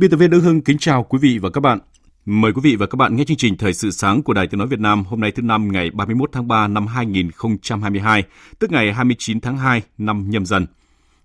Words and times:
Biên 0.00 0.10
tập 0.10 0.16
viên 0.16 0.30
Đức 0.30 0.40
Hưng 0.40 0.60
kính 0.60 0.78
chào 0.78 1.02
quý 1.02 1.18
vị 1.18 1.38
và 1.38 1.50
các 1.50 1.60
bạn. 1.60 1.78
Mời 2.26 2.52
quý 2.52 2.60
vị 2.64 2.76
và 2.76 2.86
các 2.86 2.96
bạn 2.96 3.16
nghe 3.16 3.24
chương 3.24 3.36
trình 3.36 3.56
Thời 3.56 3.72
sự 3.72 3.90
sáng 3.90 4.22
của 4.22 4.32
Đài 4.32 4.46
Tiếng 4.46 4.58
Nói 4.58 4.68
Việt 4.68 4.80
Nam 4.80 5.04
hôm 5.04 5.20
nay 5.20 5.30
thứ 5.30 5.42
năm 5.42 5.72
ngày 5.72 5.90
31 5.90 6.30
tháng 6.32 6.48
3 6.48 6.68
năm 6.68 6.86
2022, 6.86 8.24
tức 8.58 8.70
ngày 8.70 8.92
29 8.92 9.40
tháng 9.40 9.56
2 9.56 9.82
năm 9.98 10.30
nhâm 10.30 10.46
dần. 10.46 10.66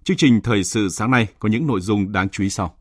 Chương 0.04 0.18
trình 0.18 0.42
Thời 0.42 0.64
sự 0.64 0.90
sáng 0.90 1.12
nay 1.12 1.28
có 1.40 1.50
những 1.50 1.68
nội 1.68 1.82
dung 1.82 2.12
đáng 2.12 2.30
chú 2.30 2.44
ý 2.44 2.50
sau. 2.50 2.76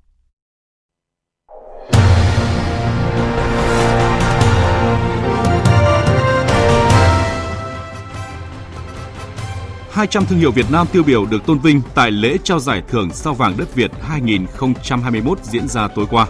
200 9.94 10.26
thương 10.26 10.38
hiệu 10.38 10.50
Việt 10.50 10.70
Nam 10.70 10.86
tiêu 10.92 11.02
biểu 11.02 11.26
được 11.26 11.46
tôn 11.46 11.58
vinh 11.58 11.80
tại 11.94 12.10
lễ 12.10 12.36
trao 12.44 12.58
giải 12.58 12.82
thưởng 12.88 13.10
Sao 13.10 13.34
vàng 13.34 13.54
đất 13.56 13.74
Việt 13.74 13.90
2021 14.02 15.44
diễn 15.44 15.68
ra 15.68 15.88
tối 15.88 16.06
qua. 16.10 16.26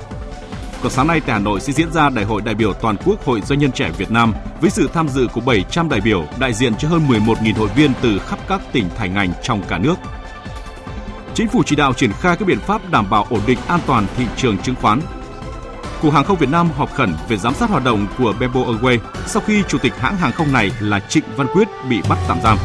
Còn 0.82 0.92
sáng 0.92 1.06
nay 1.06 1.20
tại 1.20 1.32
Hà 1.32 1.38
Nội 1.38 1.60
sẽ 1.60 1.72
diễn 1.72 1.92
ra 1.92 2.10
Đại 2.10 2.24
hội 2.24 2.42
đại 2.42 2.54
biểu 2.54 2.72
toàn 2.72 2.96
quốc 3.04 3.24
Hội 3.24 3.40
Doanh 3.40 3.58
nhân 3.58 3.72
trẻ 3.72 3.90
Việt 3.98 4.10
Nam 4.10 4.34
với 4.60 4.70
sự 4.70 4.88
tham 4.92 5.08
dự 5.08 5.26
của 5.34 5.40
700 5.40 5.88
đại 5.88 6.00
biểu, 6.00 6.24
đại 6.38 6.52
diện 6.52 6.76
cho 6.78 6.88
hơn 6.88 7.08
11.000 7.08 7.54
hội 7.54 7.68
viên 7.76 7.92
từ 8.02 8.18
khắp 8.18 8.38
các 8.48 8.60
tỉnh, 8.72 8.88
thành, 8.96 9.14
ngành 9.14 9.32
trong 9.42 9.62
cả 9.68 9.78
nước. 9.78 9.94
Chính 11.34 11.48
phủ 11.48 11.62
chỉ 11.66 11.76
đạo 11.76 11.92
triển 11.92 12.12
khai 12.12 12.36
các 12.36 12.48
biện 12.48 12.60
pháp 12.60 12.90
đảm 12.90 13.10
bảo 13.10 13.26
ổn 13.30 13.40
định 13.46 13.58
an 13.66 13.80
toàn 13.86 14.06
thị 14.16 14.24
trường 14.36 14.58
chứng 14.58 14.74
khoán. 14.74 15.00
Cục 16.02 16.12
Hàng 16.12 16.24
không 16.24 16.38
Việt 16.38 16.50
Nam 16.50 16.70
họp 16.70 16.94
khẩn 16.94 17.14
về 17.28 17.36
giám 17.36 17.54
sát 17.54 17.70
hoạt 17.70 17.84
động 17.84 18.06
của 18.18 18.34
Bamboo 18.40 18.60
Airways 18.60 18.98
sau 19.26 19.42
khi 19.46 19.62
chủ 19.68 19.78
tịch 19.78 19.92
hãng 19.96 20.16
hàng 20.16 20.32
không 20.32 20.52
này 20.52 20.70
là 20.80 21.00
Trịnh 21.00 21.24
Văn 21.36 21.46
Quyết 21.52 21.68
bị 21.88 22.00
bắt 22.08 22.18
tạm 22.28 22.38
giam. 22.42 22.58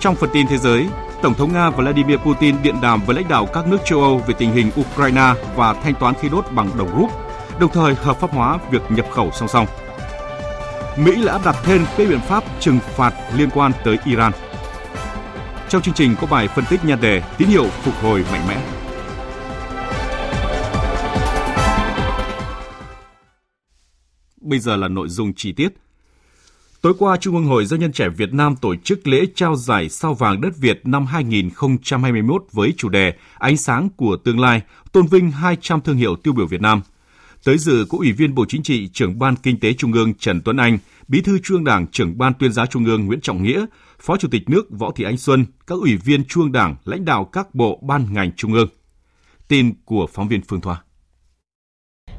Trong 0.00 0.14
phần 0.14 0.30
tin 0.32 0.46
thế 0.46 0.58
giới, 0.58 0.88
Tổng 1.22 1.34
thống 1.34 1.52
Nga 1.52 1.70
Vladimir 1.70 2.16
Putin 2.16 2.56
điện 2.62 2.74
đàm 2.82 3.00
với 3.06 3.16
lãnh 3.16 3.28
đạo 3.28 3.46
các 3.46 3.66
nước 3.66 3.78
châu 3.84 4.00
Âu 4.00 4.18
về 4.26 4.34
tình 4.38 4.52
hình 4.52 4.70
Ukraine 4.80 5.32
và 5.56 5.72
thanh 5.72 5.94
toán 5.94 6.14
khí 6.14 6.28
đốt 6.28 6.44
bằng 6.52 6.70
đồng 6.78 6.98
rúp, 6.98 7.10
đồng 7.60 7.70
thời 7.72 7.94
hợp 7.94 8.20
pháp 8.20 8.30
hóa 8.30 8.58
việc 8.70 8.82
nhập 8.88 9.06
khẩu 9.10 9.30
song 9.32 9.48
song. 9.48 9.66
Mỹ 10.96 11.24
đã 11.26 11.32
áp 11.32 11.44
đặt 11.44 11.56
thêm 11.62 11.84
các 11.96 12.08
biện 12.08 12.20
pháp 12.20 12.44
trừng 12.60 12.78
phạt 12.96 13.14
liên 13.36 13.50
quan 13.50 13.72
tới 13.84 13.98
Iran. 14.04 14.32
Trong 15.68 15.82
chương 15.82 15.94
trình 15.94 16.14
có 16.20 16.26
bài 16.26 16.48
phân 16.48 16.64
tích 16.70 16.84
nhan 16.84 17.00
đề 17.00 17.22
tín 17.38 17.48
hiệu 17.48 17.66
phục 17.68 17.94
hồi 18.02 18.24
mạnh 18.32 18.44
mẽ. 18.48 18.60
Bây 24.40 24.58
giờ 24.58 24.76
là 24.76 24.88
nội 24.88 25.08
dung 25.08 25.32
chi 25.34 25.52
tiết– 25.52 25.68
Tối 26.80 26.94
qua, 26.98 27.16
Trung 27.16 27.34
ương 27.34 27.46
Hội 27.46 27.64
Doanh 27.64 27.80
nhân 27.80 27.92
trẻ 27.92 28.08
Việt 28.08 28.32
Nam 28.32 28.56
tổ 28.56 28.74
chức 28.76 29.06
lễ 29.06 29.24
trao 29.34 29.56
giải 29.56 29.88
sao 29.88 30.14
vàng 30.14 30.40
đất 30.40 30.56
Việt 30.56 30.80
năm 30.84 31.06
2021 31.06 32.44
với 32.52 32.74
chủ 32.76 32.88
đề 32.88 33.14
Ánh 33.34 33.56
sáng 33.56 33.88
của 33.96 34.16
tương 34.16 34.40
lai, 34.40 34.62
tôn 34.92 35.06
vinh 35.06 35.30
200 35.30 35.80
thương 35.80 35.96
hiệu 35.96 36.16
tiêu 36.16 36.32
biểu 36.32 36.46
Việt 36.46 36.60
Nam. 36.60 36.80
Tới 37.44 37.58
dự 37.58 37.86
có 37.88 37.98
Ủy 37.98 38.12
viên 38.12 38.34
Bộ 38.34 38.44
Chính 38.48 38.62
trị, 38.62 38.88
trưởng 38.88 39.18
Ban 39.18 39.36
Kinh 39.36 39.60
tế 39.60 39.72
Trung 39.72 39.92
ương 39.92 40.14
Trần 40.14 40.40
Tuấn 40.44 40.56
Anh, 40.56 40.78
Bí 41.08 41.20
thư 41.20 41.38
Trung 41.38 41.56
ương 41.56 41.64
Đảng, 41.64 41.86
trưởng 41.86 42.18
Ban 42.18 42.34
Tuyên 42.34 42.52
giáo 42.52 42.66
Trung 42.66 42.84
ương 42.84 43.06
Nguyễn 43.06 43.20
Trọng 43.20 43.42
Nghĩa, 43.42 43.66
Phó 44.00 44.16
Chủ 44.16 44.28
tịch 44.28 44.50
nước 44.50 44.70
Võ 44.70 44.90
Thị 44.96 45.04
Ánh 45.04 45.16
Xuân, 45.16 45.46
các 45.66 45.78
ủy 45.80 45.96
viên 45.96 46.24
Trung 46.24 46.42
ương 46.42 46.52
Đảng, 46.52 46.76
lãnh 46.84 47.04
đạo 47.04 47.24
các 47.24 47.54
bộ 47.54 47.80
ban 47.82 48.12
ngành 48.12 48.32
Trung 48.36 48.52
ương. 48.52 48.68
Tin 49.48 49.72
của 49.84 50.06
phóng 50.12 50.28
viên 50.28 50.42
Phương 50.48 50.60
Thoa. 50.60 50.82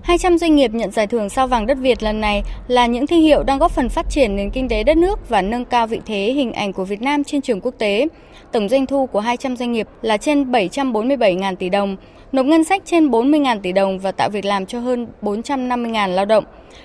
200 0.10 0.38
doanh 0.38 0.56
nghiệp 0.56 0.74
nhận 0.74 0.92
giải 0.92 1.08
thưởng 1.08 1.30
sao 1.30 1.48
vàng 1.48 1.68
đất 1.68 1.78
Việt 1.82 2.04
lần 2.04 2.22
này 2.22 2.44
là 2.68 2.86
những 2.86 3.08
thương 3.08 3.22
hiệu 3.22 3.44
đang 3.44 3.60
góp 3.60 3.72
phần 3.72 3.90
phát 3.90 4.10
triển 4.10 4.36
nền 4.36 4.50
kinh 4.50 4.70
tế 4.70 4.84
đất 4.84 4.98
nước 4.98 5.30
và 5.30 5.42
nâng 5.42 5.66
cao 5.66 5.88
vị 5.88 6.00
thế 6.06 6.34
hình 6.36 6.54
ảnh 6.54 6.74
của 6.74 6.86
Việt 6.86 7.02
Nam 7.02 7.24
trên 7.24 7.42
trường 7.42 7.62
quốc 7.62 7.74
tế. 7.78 8.08
Tổng 8.52 8.70
doanh 8.70 8.86
thu 8.86 9.06
của 9.06 9.20
200 9.20 9.58
doanh 9.58 9.72
nghiệp 9.72 9.88
là 10.02 10.18
trên 10.18 10.52
747.000 10.52 11.56
tỷ 11.56 11.70
đồng, 11.70 11.98
nộp 12.32 12.46
ngân 12.46 12.64
sách 12.64 12.82
trên 12.86 13.08
40.000 13.08 13.60
tỷ 13.60 13.72
đồng 13.72 14.00
và 14.00 14.12
tạo 14.12 14.30
việc 14.30 14.46
làm 14.46 14.66
cho 14.66 14.80
hơn 14.80 15.08
450.000 15.22 16.08
lao 16.08 16.26
động. 16.26 16.44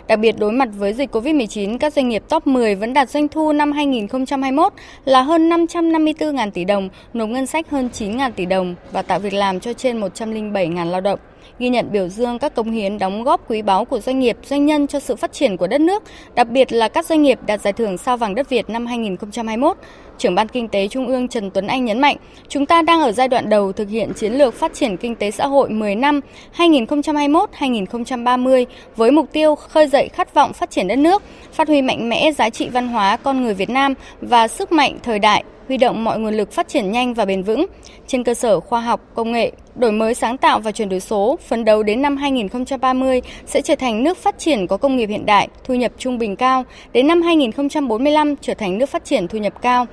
Đặc 0.09 0.19
biệt 0.19 0.39
đối 0.39 0.53
mặt 0.53 0.69
với 0.79 0.93
dịch 0.93 1.17
COVID-19, 1.17 1.79
các 1.79 1.93
doanh 1.93 2.09
nghiệp 2.09 2.23
top 2.29 2.47
10 2.47 2.75
vẫn 2.75 2.93
đạt 2.93 3.11
doanh 3.11 3.29
thu 3.29 3.53
năm 3.53 3.73
2021 3.73 4.73
là 5.05 5.23
hơn 5.23 5.51
554.000 5.51 6.51
tỷ 6.51 6.65
đồng, 6.65 6.89
nộp 7.15 7.29
ngân 7.29 7.47
sách 7.47 7.71
hơn 7.71 7.89
9.000 7.93 8.31
tỷ 8.31 8.47
đồng 8.47 8.75
và 8.93 9.03
tạo 9.03 9.19
việc 9.19 9.35
làm 9.35 9.61
cho 9.61 9.73
trên 9.73 10.01
107.000 10.01 10.91
lao 10.91 11.01
động 11.01 11.19
ghi 11.59 11.69
nhận 11.69 11.93
biểu 11.93 12.09
dương 12.09 12.39
các 12.39 12.55
công 12.55 12.71
hiến 12.71 12.99
đóng 12.99 13.25
góp 13.25 13.51
quý 13.51 13.63
báu 13.63 13.85
của 13.85 14.01
doanh 14.01 14.21
nghiệp, 14.21 14.37
doanh 14.45 14.67
nhân 14.67 14.87
cho 14.87 15.01
sự 15.01 15.17
phát 15.17 15.33
triển 15.33 15.57
của 15.57 15.67
đất 15.67 15.81
nước, 15.81 16.03
đặc 16.35 16.49
biệt 16.49 16.73
là 16.73 16.89
các 16.89 17.07
doanh 17.07 17.23
nghiệp 17.23 17.39
đạt 17.47 17.61
giải 17.61 17.73
thưởng 17.73 17.99
sao 17.99 18.17
vàng 18.17 18.35
đất 18.35 18.49
Việt 18.49 18.71
năm 18.71 18.87
2021. 18.87 19.77
Trưởng 20.19 20.35
ban 20.35 20.49
Kinh 20.49 20.69
tế 20.69 20.89
Trung 20.89 21.07
ương 21.07 21.29
Trần 21.29 21.51
Tuấn 21.51 21.67
Anh 21.67 21.85
nhấn 21.85 22.01
mạnh, 22.01 22.17
chúng 22.49 22.67
ta 22.67 22.83
đang 22.83 23.01
ở 23.01 23.13
giai 23.13 23.29
đoạn 23.29 23.49
đầu 23.49 23.73
thực 23.73 23.89
hiện 23.89 24.13
chiến 24.15 24.33
lược 24.33 24.55
phát 24.55 24.75
triển 24.75 24.97
kinh 24.97 25.15
tế 25.15 25.31
xã 25.31 25.47
hội 25.47 25.71
10 25.71 25.95
năm 25.95 26.21
2021-2030 26.57 28.65
với 28.97 29.11
mục 29.11 29.33
tiêu 29.33 29.55
khơi 29.55 29.87
dậy 29.87 30.09
khát 30.09 30.35
vọng 30.35 30.53
phát 30.53 30.71
triển 30.71 30.89
đất 30.89 30.97
nước, 30.97 31.23
phát 31.53 31.69
huy 31.69 31.83
mạnh 31.83 32.09
mẽ 32.09 32.33
giá 32.33 32.51
trị 32.51 32.69
văn 32.69 32.89
hóa 32.89 33.17
con 33.17 33.45
người 33.45 33.55
Việt 33.55 33.71
Nam 33.71 33.95
và 34.21 34.49
sức 34.49 34.73
mạnh 34.73 34.99
thời 35.03 35.19
đại 35.19 35.45
huy 35.69 35.77
động 35.77 36.05
mọi 36.05 36.19
nguồn 36.19 36.35
lực 36.35 36.53
phát 36.53 36.69
triển 36.69 36.93
nhanh 36.93 37.15
và 37.15 37.25
bền 37.25 37.43
vững 37.43 37.67
trên 38.07 38.25
cơ 38.25 38.35
sở 38.35 38.61
khoa 38.61 38.81
học, 38.81 39.01
công 39.15 39.33
nghệ, 39.33 39.53
đổi 39.75 39.93
mới 39.93 40.15
sáng 40.15 40.39
tạo 40.39 40.61
và 40.61 40.73
chuyển 40.73 40.89
đổi 40.89 41.01
số, 41.01 41.39
phấn 41.49 41.65
đấu 41.65 41.83
đến 41.83 42.03
năm 42.03 42.17
2030 42.17 43.23
sẽ 43.47 43.61
trở 43.61 43.77
thành 43.77 44.03
nước 44.03 44.19
phát 44.19 44.39
triển 44.39 44.67
có 44.67 44.77
công 44.77 44.97
nghiệp 44.97 45.07
hiện 45.07 45.27
đại, 45.27 45.49
thu 45.65 45.75
nhập 45.75 45.93
trung 45.99 46.19
bình 46.19 46.37
cao, 46.37 46.65
đến 46.93 47.07
năm 47.07 47.23
2045 47.23 48.37
trở 48.37 48.55
thành 48.55 48.79
nước 48.79 48.87
phát 48.87 49.05
triển 49.05 49.29
thu 49.29 49.39
nhập 49.39 49.63
cao. 49.63 49.87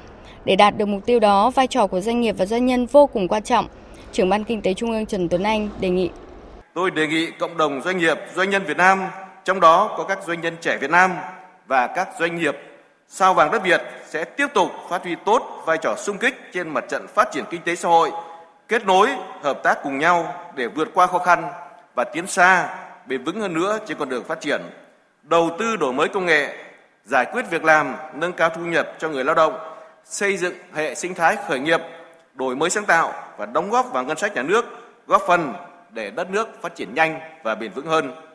Để 0.46 0.56
đạt 0.56 0.78
được 0.78 0.86
mục 0.86 1.06
tiêu 1.06 1.20
đó, 1.20 1.50
vai 1.50 1.68
trò 1.68 1.88
của 1.88 2.02
doanh 2.02 2.22
nghiệp 2.22 2.36
và 2.38 2.46
doanh 2.46 2.66
nhân 2.66 2.86
vô 2.86 3.08
cùng 3.08 3.28
quan 3.28 3.44
trọng. 3.44 3.68
Trưởng 4.12 4.30
ban 4.30 4.44
Kinh 4.44 4.62
tế 4.62 4.74
Trung 4.74 4.92
ương 4.92 5.06
Trần 5.06 5.30
Tuấn 5.30 5.44
Anh 5.44 5.70
đề 5.80 5.90
nghị. 5.90 6.10
Tôi 6.74 6.92
đề 6.92 7.08
nghị 7.08 7.28
cộng 7.40 7.58
đồng 7.58 7.82
doanh 7.82 7.98
nghiệp, 7.98 8.18
doanh 8.36 8.50
nhân 8.50 8.64
Việt 8.68 8.78
Nam, 8.78 9.00
trong 9.46 9.60
đó 9.60 9.96
có 9.98 10.04
các 10.04 10.20
doanh 10.28 10.42
nhân 10.42 10.56
trẻ 10.62 10.78
Việt 10.82 10.90
Nam 10.90 11.12
và 11.68 11.88
các 11.88 12.10
doanh 12.20 12.40
nghiệp 12.40 12.56
sao 13.14 13.34
vàng 13.34 13.52
đất 13.52 13.64
Việt 13.64 13.82
sẽ 14.06 14.24
tiếp 14.24 14.48
tục 14.54 14.72
phát 14.90 15.04
huy 15.04 15.16
tốt 15.26 15.64
vai 15.66 15.78
trò 15.78 15.96
sung 15.98 16.18
kích 16.18 16.52
trên 16.54 16.70
mặt 16.70 16.84
trận 16.90 17.08
phát 17.08 17.32
triển 17.32 17.44
kinh 17.50 17.62
tế 17.62 17.76
xã 17.76 17.90
hội, 17.90 18.12
kết 18.68 18.86
nối, 18.86 19.10
hợp 19.44 19.64
tác 19.64 19.80
cùng 19.84 20.00
nhau 20.00 20.36
để 20.56 20.68
vượt 20.68 20.88
qua 20.94 21.08
khó 21.08 21.20
khăn 21.20 21.52
và 21.96 22.04
tiến 22.04 22.28
xa, 22.28 22.78
bền 23.06 23.24
vững 23.24 23.42
hơn 23.42 23.54
nữa 23.54 23.80
trên 23.88 23.98
con 23.98 24.10
đường 24.10 24.24
phát 24.24 24.42
triển. 24.42 24.62
Đầu 25.24 25.50
tư 25.60 25.76
đổi 25.76 25.94
mới 25.94 26.08
công 26.08 26.26
nghệ, 26.26 26.56
giải 27.06 27.26
quyết 27.32 27.46
việc 27.50 27.64
làm, 27.64 27.96
nâng 28.14 28.34
cao 28.34 28.50
thu 28.50 28.62
nhập 28.62 28.88
cho 29.00 29.10
người 29.10 29.24
lao 29.24 29.36
động, 29.36 29.60
xây 30.06 30.38
dựng 30.38 30.54
hệ 30.74 30.96
sinh 30.96 31.14
thái 31.14 31.38
khởi 31.48 31.60
nghiệp, 31.60 31.82
đổi 32.34 32.56
mới 32.56 32.70
sáng 32.70 32.86
tạo 32.86 33.14
và 33.38 33.46
đóng 33.46 33.70
góp 33.70 33.94
vào 33.94 34.04
ngân 34.04 34.18
sách 34.18 34.36
nhà 34.36 34.42
nước, 34.42 34.66
góp 35.08 35.22
phần 35.28 35.54
để 35.90 36.12
đất 36.12 36.30
nước 36.30 36.62
phát 36.62 36.76
triển 36.76 36.94
nhanh 36.94 37.20
và 37.44 37.56
bền 37.56 37.72
vững 37.72 37.88
hơn. 37.88 38.31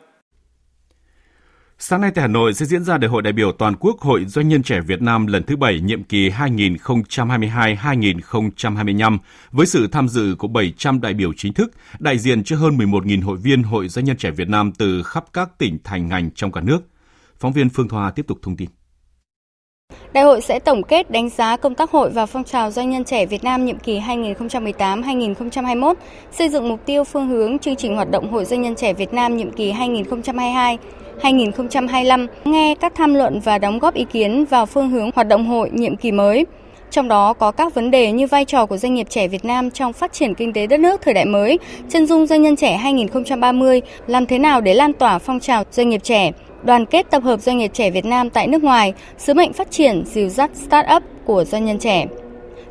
Sáng 1.79 2.01
nay 2.01 2.11
tại 2.15 2.21
Hà 2.21 2.27
Nội 2.27 2.53
sẽ 2.53 2.65
diễn 2.65 2.83
ra 2.83 2.97
Đại 2.97 3.09
hội 3.09 3.21
đại 3.21 3.33
biểu 3.33 3.51
toàn 3.51 3.75
quốc 3.79 3.99
Hội 3.99 4.25
Doanh 4.25 4.47
nhân 4.47 4.63
trẻ 4.63 4.81
Việt 4.81 5.01
Nam 5.01 5.27
lần 5.27 5.43
thứ 5.43 5.55
7 5.55 5.79
nhiệm 5.79 6.03
kỳ 6.03 6.29
2022-2025 6.29 9.17
với 9.51 9.65
sự 9.65 9.87
tham 9.91 10.07
dự 10.07 10.35
của 10.39 10.47
700 10.47 11.01
đại 11.01 11.13
biểu 11.13 11.33
chính 11.37 11.53
thức, 11.53 11.71
đại 11.99 12.17
diện 12.17 12.43
cho 12.43 12.57
hơn 12.57 12.77
11.000 12.77 13.23
hội 13.23 13.37
viên 13.37 13.63
Hội 13.63 13.87
Doanh 13.87 14.05
nhân 14.05 14.17
trẻ 14.17 14.31
Việt 14.31 14.49
Nam 14.49 14.71
từ 14.71 15.03
khắp 15.03 15.25
các 15.33 15.49
tỉnh 15.57 15.77
thành 15.83 16.07
ngành 16.07 16.31
trong 16.31 16.51
cả 16.51 16.61
nước. 16.61 16.79
Phóng 17.39 17.53
viên 17.53 17.69
Phương 17.69 17.87
Thoa 17.87 18.11
tiếp 18.11 18.25
tục 18.27 18.37
thông 18.41 18.57
tin. 18.57 18.69
Đại 20.13 20.23
hội 20.23 20.41
sẽ 20.41 20.59
tổng 20.59 20.83
kết 20.83 21.11
đánh 21.11 21.29
giá 21.29 21.57
công 21.57 21.75
tác 21.75 21.91
hội 21.91 22.09
và 22.09 22.25
phong 22.25 22.43
trào 22.43 22.71
doanh 22.71 22.89
nhân 22.89 23.03
trẻ 23.03 23.25
Việt 23.25 23.43
Nam 23.43 23.65
nhiệm 23.65 23.79
kỳ 23.79 23.99
2018-2021, 23.99 25.93
xây 26.31 26.49
dựng 26.49 26.69
mục 26.69 26.85
tiêu 26.85 27.03
phương 27.03 27.27
hướng 27.27 27.59
chương 27.59 27.75
trình 27.75 27.95
hoạt 27.95 28.11
động 28.11 28.31
Hội 28.31 28.45
doanh 28.45 28.61
nhân 28.61 28.75
trẻ 28.75 28.93
Việt 28.93 29.13
Nam 29.13 29.37
nhiệm 29.37 29.51
kỳ 29.51 29.71
2022 29.71 30.77
2025, 31.21 32.27
nghe 32.45 32.75
các 32.75 32.95
tham 32.95 33.13
luận 33.13 33.39
và 33.39 33.57
đóng 33.57 33.79
góp 33.79 33.93
ý 33.93 34.05
kiến 34.11 34.45
vào 34.45 34.65
phương 34.65 34.89
hướng 34.89 35.09
hoạt 35.15 35.27
động 35.27 35.45
hội 35.45 35.69
nhiệm 35.73 35.95
kỳ 35.95 36.11
mới. 36.11 36.45
Trong 36.91 37.07
đó 37.07 37.33
có 37.33 37.51
các 37.51 37.73
vấn 37.73 37.91
đề 37.91 38.11
như 38.11 38.27
vai 38.27 38.45
trò 38.45 38.65
của 38.65 38.77
doanh 38.77 38.93
nghiệp 38.93 39.07
trẻ 39.09 39.27
Việt 39.27 39.45
Nam 39.45 39.71
trong 39.71 39.93
phát 39.93 40.13
triển 40.13 40.35
kinh 40.35 40.53
tế 40.53 40.67
đất 40.67 40.79
nước 40.79 41.01
thời 41.01 41.13
đại 41.13 41.25
mới, 41.25 41.59
chân 41.89 42.05
dung 42.05 42.27
doanh 42.27 42.41
nhân 42.41 42.55
trẻ 42.55 42.75
2030, 42.75 43.81
làm 44.07 44.25
thế 44.25 44.39
nào 44.39 44.61
để 44.61 44.73
lan 44.73 44.93
tỏa 44.93 45.19
phong 45.19 45.39
trào 45.39 45.63
doanh 45.71 45.89
nghiệp 45.89 46.03
trẻ, 46.03 46.31
đoàn 46.63 46.85
kết 46.85 47.09
tập 47.09 47.23
hợp 47.23 47.41
doanh 47.41 47.57
nghiệp 47.57 47.71
trẻ 47.73 47.91
Việt 47.91 48.05
Nam 48.05 48.29
tại 48.29 48.47
nước 48.47 48.63
ngoài, 48.63 48.93
sứ 49.17 49.33
mệnh 49.33 49.53
phát 49.53 49.71
triển 49.71 50.03
dìu 50.05 50.29
dắt 50.29 50.51
start-up 50.69 51.01
của 51.25 51.43
doanh 51.43 51.65
nhân 51.65 51.79
trẻ. 51.79 52.05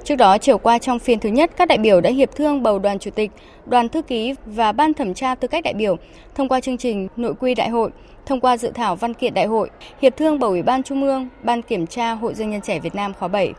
Trước 0.06 0.16
đó, 0.16 0.38
chiều 0.38 0.58
qua 0.58 0.78
trong 0.78 0.98
phiên 0.98 1.20
thứ 1.20 1.28
nhất, 1.28 1.50
các 1.56 1.68
đại 1.68 1.78
biểu 1.78 2.00
đã 2.00 2.10
hiệp 2.10 2.30
thương 2.36 2.62
bầu 2.62 2.78
đoàn 2.78 2.98
chủ 2.98 3.10
tịch, 3.10 3.30
đoàn 3.66 3.88
thư 3.88 4.02
ký 4.02 4.34
và 4.46 4.72
ban 4.72 4.94
thẩm 4.94 5.14
tra 5.14 5.34
tư 5.34 5.48
cách 5.48 5.64
đại 5.64 5.74
biểu 5.74 5.96
thông 6.34 6.48
qua 6.48 6.60
chương 6.60 6.76
trình 6.76 7.08
nội 7.16 7.34
quy 7.40 7.54
đại 7.54 7.68
hội, 7.68 7.90
thông 8.26 8.40
qua 8.40 8.56
dự 8.56 8.70
thảo 8.74 8.96
văn 8.96 9.14
kiện 9.14 9.34
đại 9.34 9.46
hội, 9.46 9.70
hiệp 10.02 10.16
thương 10.16 10.38
bầu 10.38 10.50
Ủy 10.50 10.62
ban 10.62 10.82
Trung 10.82 11.02
ương, 11.02 11.28
ban 11.42 11.62
kiểm 11.62 11.86
tra 11.86 12.12
Hội 12.12 12.34
Doanh 12.34 12.50
nhân 12.50 12.60
trẻ 12.60 12.80
Việt 12.80 12.94
Nam 12.94 13.12
khóa 13.14 13.28
7. 13.28 13.52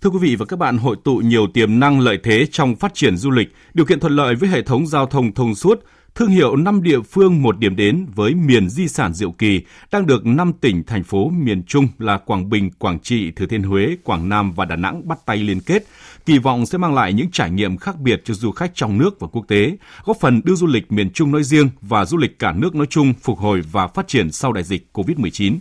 Thưa 0.00 0.10
quý 0.10 0.18
vị 0.20 0.36
và 0.36 0.46
các 0.48 0.58
bạn, 0.58 0.78
hội 0.78 0.96
tụ 1.04 1.16
nhiều 1.16 1.46
tiềm 1.54 1.80
năng 1.80 2.00
lợi 2.00 2.18
thế 2.22 2.46
trong 2.50 2.76
phát 2.76 2.94
triển 2.94 3.16
du 3.16 3.30
lịch, 3.30 3.48
điều 3.74 3.86
kiện 3.86 4.00
thuận 4.00 4.16
lợi 4.16 4.34
với 4.34 4.48
hệ 4.48 4.62
thống 4.62 4.86
giao 4.86 5.06
thông 5.06 5.34
thông 5.34 5.54
suốt, 5.54 5.84
thương 6.14 6.30
hiệu 6.30 6.56
5 6.56 6.82
địa 6.82 7.00
phương 7.00 7.42
một 7.42 7.58
điểm 7.58 7.76
đến 7.76 8.06
với 8.14 8.34
miền 8.34 8.68
di 8.68 8.88
sản 8.88 9.14
Diệu 9.14 9.30
Kỳ 9.30 9.62
đang 9.92 10.06
được 10.06 10.26
5 10.26 10.52
tỉnh, 10.60 10.84
thành 10.84 11.04
phố 11.04 11.30
miền 11.30 11.62
Trung 11.62 11.88
là 11.98 12.18
Quảng 12.18 12.50
Bình, 12.50 12.70
Quảng 12.78 12.98
Trị, 12.98 13.30
Thừa 13.30 13.46
Thiên 13.46 13.62
Huế, 13.62 13.96
Quảng 14.04 14.28
Nam 14.28 14.52
và 14.52 14.64
Đà 14.64 14.76
Nẵng 14.76 15.08
bắt 15.08 15.18
tay 15.26 15.36
liên 15.36 15.60
kết, 15.60 15.84
kỳ 16.26 16.38
vọng 16.38 16.66
sẽ 16.66 16.78
mang 16.78 16.94
lại 16.94 17.12
những 17.12 17.30
trải 17.30 17.50
nghiệm 17.50 17.76
khác 17.76 17.98
biệt 17.98 18.22
cho 18.24 18.34
du 18.34 18.52
khách 18.52 18.70
trong 18.74 18.98
nước 18.98 19.20
và 19.20 19.28
quốc 19.32 19.44
tế, 19.48 19.76
góp 20.04 20.16
phần 20.20 20.40
đưa 20.44 20.54
du 20.54 20.66
lịch 20.66 20.92
miền 20.92 21.10
Trung 21.10 21.32
nói 21.32 21.44
riêng 21.44 21.70
và 21.80 22.04
du 22.04 22.16
lịch 22.16 22.38
cả 22.38 22.52
nước 22.52 22.74
nói 22.74 22.86
chung 22.90 23.14
phục 23.22 23.38
hồi 23.38 23.62
và 23.72 23.86
phát 23.86 24.08
triển 24.08 24.32
sau 24.32 24.52
đại 24.52 24.64
dịch 24.64 24.86
COVID-19. 24.92 25.56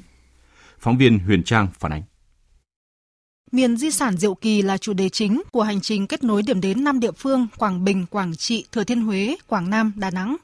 Phóng 0.80 0.98
viên 0.98 1.20
Huyền 1.20 1.44
Trang 1.44 1.68
phản 1.80 1.92
ánh. 1.92 2.09
Miền 3.52 3.78
di 3.78 3.92
sản 3.92 4.18
Diệu 4.18 4.36
Kỳ 4.36 4.62
là 4.62 4.78
chủ 4.78 4.94
đề 4.94 5.10
chính 5.10 5.42
của 5.52 5.64
hành 5.64 5.82
trình 5.82 6.08
kết 6.08 6.24
nối 6.24 6.42
điểm 6.42 6.62
đến 6.62 6.84
5 6.84 7.00
địa 7.00 7.12
phương 7.12 7.48
Quảng 7.58 7.84
Bình, 7.84 8.06
Quảng 8.06 8.36
Trị, 8.36 8.66
Thừa 8.72 8.84
Thiên 8.84 9.02
Huế, 9.02 9.36
Quảng 9.48 9.70
Nam, 9.70 9.94
Đà 9.96 10.12
Nẵng. 10.12 10.36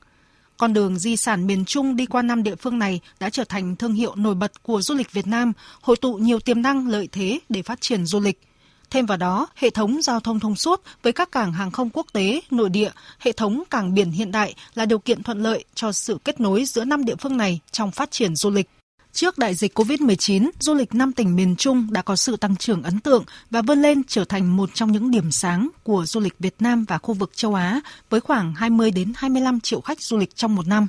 Con 0.57 0.73
đường 0.73 0.97
di 0.97 1.17
sản 1.17 1.47
miền 1.47 1.65
Trung 1.65 1.95
đi 1.95 2.05
qua 2.05 2.21
năm 2.21 2.43
địa 2.43 2.55
phương 2.55 2.79
này 2.79 2.99
đã 3.19 3.29
trở 3.29 3.43
thành 3.43 3.75
thương 3.75 3.93
hiệu 3.93 4.15
nổi 4.15 4.35
bật 4.35 4.63
của 4.63 4.81
du 4.81 4.95
lịch 4.95 5.11
Việt 5.11 5.27
Nam, 5.27 5.53
hội 5.81 5.95
tụ 5.97 6.13
nhiều 6.13 6.39
tiềm 6.39 6.61
năng 6.61 6.87
lợi 6.87 7.09
thế 7.11 7.39
để 7.49 7.61
phát 7.61 7.81
triển 7.81 8.05
du 8.05 8.19
lịch. 8.19 8.41
Thêm 8.89 9.05
vào 9.05 9.17
đó, 9.17 9.47
hệ 9.55 9.69
thống 9.69 10.01
giao 10.01 10.19
thông 10.19 10.39
thông 10.39 10.55
suốt 10.55 10.81
với 11.03 11.13
các 11.13 11.31
cảng 11.31 11.53
hàng 11.53 11.71
không 11.71 11.89
quốc 11.89 12.07
tế, 12.13 12.41
nội 12.51 12.69
địa, 12.69 12.91
hệ 13.19 13.31
thống 13.31 13.63
cảng 13.69 13.93
biển 13.93 14.11
hiện 14.11 14.31
đại 14.31 14.55
là 14.75 14.85
điều 14.85 14.99
kiện 14.99 15.23
thuận 15.23 15.43
lợi 15.43 15.63
cho 15.75 15.91
sự 15.91 16.17
kết 16.23 16.39
nối 16.39 16.65
giữa 16.65 16.85
năm 16.85 17.05
địa 17.05 17.15
phương 17.15 17.37
này 17.37 17.59
trong 17.71 17.91
phát 17.91 18.11
triển 18.11 18.35
du 18.35 18.49
lịch. 18.49 18.69
Trước 19.15 19.37
đại 19.37 19.55
dịch 19.55 19.79
COVID-19, 19.79 20.49
du 20.59 20.73
lịch 20.73 20.93
năm 20.93 21.11
tỉnh 21.11 21.35
miền 21.35 21.55
Trung 21.55 21.87
đã 21.91 22.01
có 22.01 22.15
sự 22.15 22.37
tăng 22.37 22.55
trưởng 22.55 22.83
ấn 22.83 22.99
tượng 22.99 23.23
và 23.51 23.61
vươn 23.61 23.81
lên 23.81 24.01
trở 24.07 24.25
thành 24.25 24.57
một 24.57 24.69
trong 24.73 24.91
những 24.91 25.11
điểm 25.11 25.31
sáng 25.31 25.69
của 25.83 26.05
du 26.05 26.19
lịch 26.19 26.39
Việt 26.39 26.55
Nam 26.59 26.85
và 26.85 26.97
khu 26.97 27.13
vực 27.13 27.31
châu 27.35 27.53
Á 27.53 27.81
với 28.09 28.19
khoảng 28.19 28.53
20 28.53 28.91
đến 28.91 29.13
25 29.15 29.59
triệu 29.59 29.81
khách 29.81 30.01
du 30.01 30.17
lịch 30.17 30.35
trong 30.35 30.55
một 30.55 30.67
năm. 30.67 30.87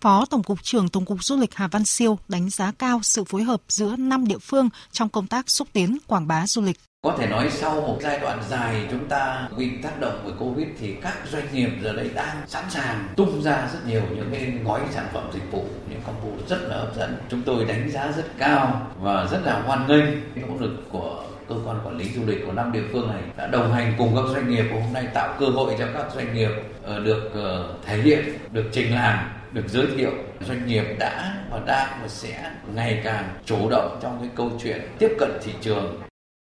Phó 0.00 0.26
Tổng 0.26 0.42
cục 0.42 0.62
trưởng 0.62 0.88
Tổng 0.88 1.04
cục 1.04 1.24
Du 1.24 1.36
lịch 1.36 1.54
Hà 1.54 1.68
Văn 1.68 1.84
Siêu 1.84 2.18
đánh 2.28 2.50
giá 2.50 2.72
cao 2.72 3.00
sự 3.02 3.24
phối 3.24 3.42
hợp 3.42 3.62
giữa 3.68 3.96
năm 3.96 4.26
địa 4.26 4.38
phương 4.38 4.68
trong 4.92 5.08
công 5.08 5.26
tác 5.26 5.50
xúc 5.50 5.68
tiến 5.72 5.98
quảng 6.06 6.26
bá 6.26 6.46
du 6.46 6.62
lịch. 6.62 6.80
Có 7.04 7.16
thể 7.18 7.26
nói 7.26 7.50
sau 7.50 7.80
một 7.80 7.98
giai 8.02 8.18
đoạn 8.20 8.38
dài 8.48 8.86
chúng 8.90 9.08
ta 9.08 9.48
bị 9.56 9.70
tác 9.82 10.00
động 10.00 10.20
bởi 10.24 10.32
Covid 10.38 10.66
thì 10.80 10.94
các 11.02 11.14
doanh 11.30 11.44
nghiệp 11.52 11.70
giờ 11.82 11.92
đây 11.92 12.10
đang 12.14 12.36
sẵn 12.46 12.64
sàng 12.70 13.08
tung 13.16 13.42
ra 13.42 13.68
rất 13.72 13.78
nhiều 13.86 14.02
những 14.14 14.28
cái 14.32 14.52
gói 14.64 14.80
sản 14.90 15.06
phẩm 15.12 15.30
dịch 15.34 15.52
vụ, 15.52 15.64
những 15.88 16.00
công 16.06 16.14
cụ 16.22 16.30
rất 16.48 16.58
là 16.62 16.76
hấp 16.76 16.96
dẫn. 16.96 17.16
Chúng 17.28 17.42
tôi 17.42 17.64
đánh 17.64 17.90
giá 17.90 18.12
rất 18.16 18.24
cao 18.38 18.90
và 18.98 19.26
rất 19.26 19.40
là 19.44 19.60
hoan 19.60 19.86
nghênh 19.86 20.04
nỗ 20.34 20.54
lực 20.58 20.72
của 20.90 21.24
cơ 21.48 21.54
quan 21.66 21.80
quản 21.84 21.96
lý 21.96 22.04
du 22.14 22.22
lịch 22.26 22.46
của 22.46 22.52
năm 22.52 22.72
địa 22.72 22.84
phương 22.92 23.08
này 23.08 23.22
đã 23.36 23.46
đồng 23.46 23.72
hành 23.72 23.94
cùng 23.98 24.16
các 24.16 24.24
doanh 24.32 24.50
nghiệp 24.50 24.64
hôm 24.72 24.92
nay 24.92 25.06
tạo 25.14 25.36
cơ 25.40 25.46
hội 25.46 25.74
cho 25.78 25.86
các 25.94 26.06
doanh 26.14 26.34
nghiệp 26.34 26.50
ờ, 26.82 27.00
được 27.00 27.30
ờ, 27.34 27.74
thể 27.86 27.96
hiện, 27.96 28.24
được 28.52 28.64
trình 28.72 28.94
làm 28.94 29.30
được 29.52 29.68
giới 29.68 29.86
thiệu 29.96 30.12
doanh 30.40 30.66
nghiệp 30.66 30.84
đã 30.98 31.34
và 31.50 31.60
đang 31.66 31.88
và 32.02 32.08
sẽ 32.08 32.50
ngày 32.74 33.00
càng 33.04 33.24
chủ 33.44 33.70
động 33.70 33.98
trong 34.02 34.18
cái 34.20 34.30
câu 34.36 34.50
chuyện 34.62 34.80
tiếp 34.98 35.10
cận 35.18 35.30
thị 35.42 35.52
trường 35.60 36.00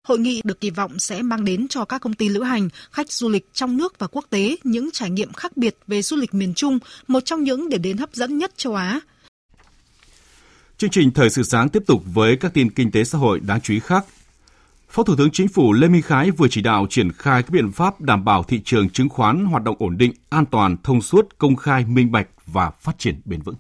Hội 0.09 0.19
nghị 0.19 0.41
được 0.45 0.61
kỳ 0.61 0.71
vọng 0.71 0.99
sẽ 0.99 1.23
mang 1.23 1.45
đến 1.45 1.69
cho 1.69 1.85
các 1.85 1.99
công 1.99 2.15
ty 2.15 2.29
lữ 2.29 2.43
hành, 2.43 2.69
khách 2.93 3.13
du 3.13 3.29
lịch 3.29 3.49
trong 3.53 3.77
nước 3.77 3.99
và 3.99 4.07
quốc 4.07 4.25
tế 4.31 4.57
những 4.65 4.91
trải 4.93 5.11
nghiệm 5.11 5.33
khác 5.33 5.57
biệt 5.57 5.77
về 5.87 6.03
du 6.03 6.17
lịch 6.17 6.35
miền 6.35 6.55
Trung, 6.55 6.79
một 7.09 7.25
trong 7.25 7.43
những 7.43 7.69
điểm 7.69 7.83
đến 7.83 7.97
hấp 7.97 8.15
dẫn 8.15 8.39
nhất 8.39 8.53
châu 8.57 8.75
Á. 8.75 9.01
Chương 10.79 10.91
trình 10.91 11.11
Thời 11.11 11.31
sự 11.31 11.43
sáng 11.43 11.69
tiếp 11.69 11.83
tục 11.87 12.03
với 12.15 12.37
các 12.37 12.55
tin 12.55 12.71
kinh 12.71 12.91
tế 12.91 13.05
xã 13.05 13.19
hội 13.19 13.41
đáng 13.41 13.61
chú 13.61 13.75
ý 13.75 13.81
khác. 13.81 14.05
Phó 14.89 15.03
Thủ 15.03 15.17
tướng 15.17 15.31
Chính 15.31 15.49
phủ 15.49 15.73
Lê 15.73 15.89
Minh 15.89 16.03
Khái 16.03 16.31
vừa 16.31 16.49
chỉ 16.51 16.61
đạo 16.61 16.87
triển 16.91 17.13
khai 17.13 17.43
các 17.43 17.51
biện 17.51 17.73
pháp 17.73 18.01
đảm 18.01 18.25
bảo 18.25 18.43
thị 18.43 18.61
trường 18.65 18.91
chứng 18.91 19.09
khoán 19.09 19.45
hoạt 19.45 19.63
động 19.63 19.77
ổn 19.79 19.99
định, 19.99 20.13
an 20.29 20.47
toàn, 20.47 20.77
thông 20.83 21.03
suốt, 21.03 21.39
công 21.39 21.57
khai, 21.57 21.85
minh 21.85 22.13
bạch 22.13 22.29
và 22.47 22.71
phát 22.71 22.99
triển 22.99 23.21
bền 23.25 23.43
vững. 23.43 23.57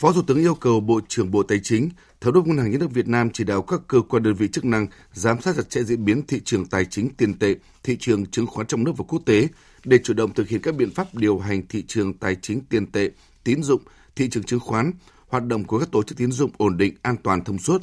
Phó 0.00 0.12
Thủ 0.12 0.22
tướng 0.22 0.38
yêu 0.38 0.54
cầu 0.54 0.80
Bộ 0.80 1.00
trưởng 1.08 1.30
Bộ 1.30 1.42
Tài 1.42 1.60
chính, 1.62 1.90
Thống 2.20 2.34
đốc 2.34 2.46
Ngân 2.46 2.58
hàng 2.58 2.70
Nhà 2.70 2.78
nước 2.80 2.90
Việt 2.90 3.08
Nam 3.08 3.30
chỉ 3.30 3.44
đạo 3.44 3.62
các 3.62 3.80
cơ 3.88 4.00
quan 4.00 4.22
đơn 4.22 4.34
vị 4.34 4.48
chức 4.48 4.64
năng 4.64 4.86
giám 5.12 5.40
sát 5.40 5.56
chặt 5.56 5.70
chẽ 5.70 5.82
diễn 5.82 6.04
biến 6.04 6.26
thị 6.26 6.40
trường 6.44 6.66
tài 6.66 6.84
chính 6.84 7.08
tiền 7.16 7.38
tệ, 7.38 7.54
thị 7.82 7.96
trường 8.00 8.26
chứng 8.26 8.46
khoán 8.46 8.66
trong 8.66 8.84
nước 8.84 8.92
và 8.96 9.04
quốc 9.08 9.22
tế 9.26 9.48
để 9.84 9.98
chủ 10.04 10.14
động 10.14 10.34
thực 10.34 10.48
hiện 10.48 10.60
các 10.62 10.74
biện 10.74 10.90
pháp 10.90 11.14
điều 11.14 11.38
hành 11.38 11.62
thị 11.68 11.84
trường 11.88 12.14
tài 12.14 12.36
chính 12.42 12.60
tiền 12.60 12.86
tệ, 12.86 13.10
tín 13.44 13.62
dụng, 13.62 13.82
thị 14.16 14.28
trường 14.30 14.42
chứng 14.42 14.60
khoán, 14.60 14.92
hoạt 15.28 15.46
động 15.46 15.64
của 15.64 15.78
các 15.78 15.90
tổ 15.92 16.02
chức 16.02 16.18
tín 16.18 16.32
dụng 16.32 16.50
ổn 16.56 16.76
định, 16.76 16.94
an 17.02 17.16
toàn, 17.22 17.44
thông 17.44 17.58
suốt. 17.58 17.82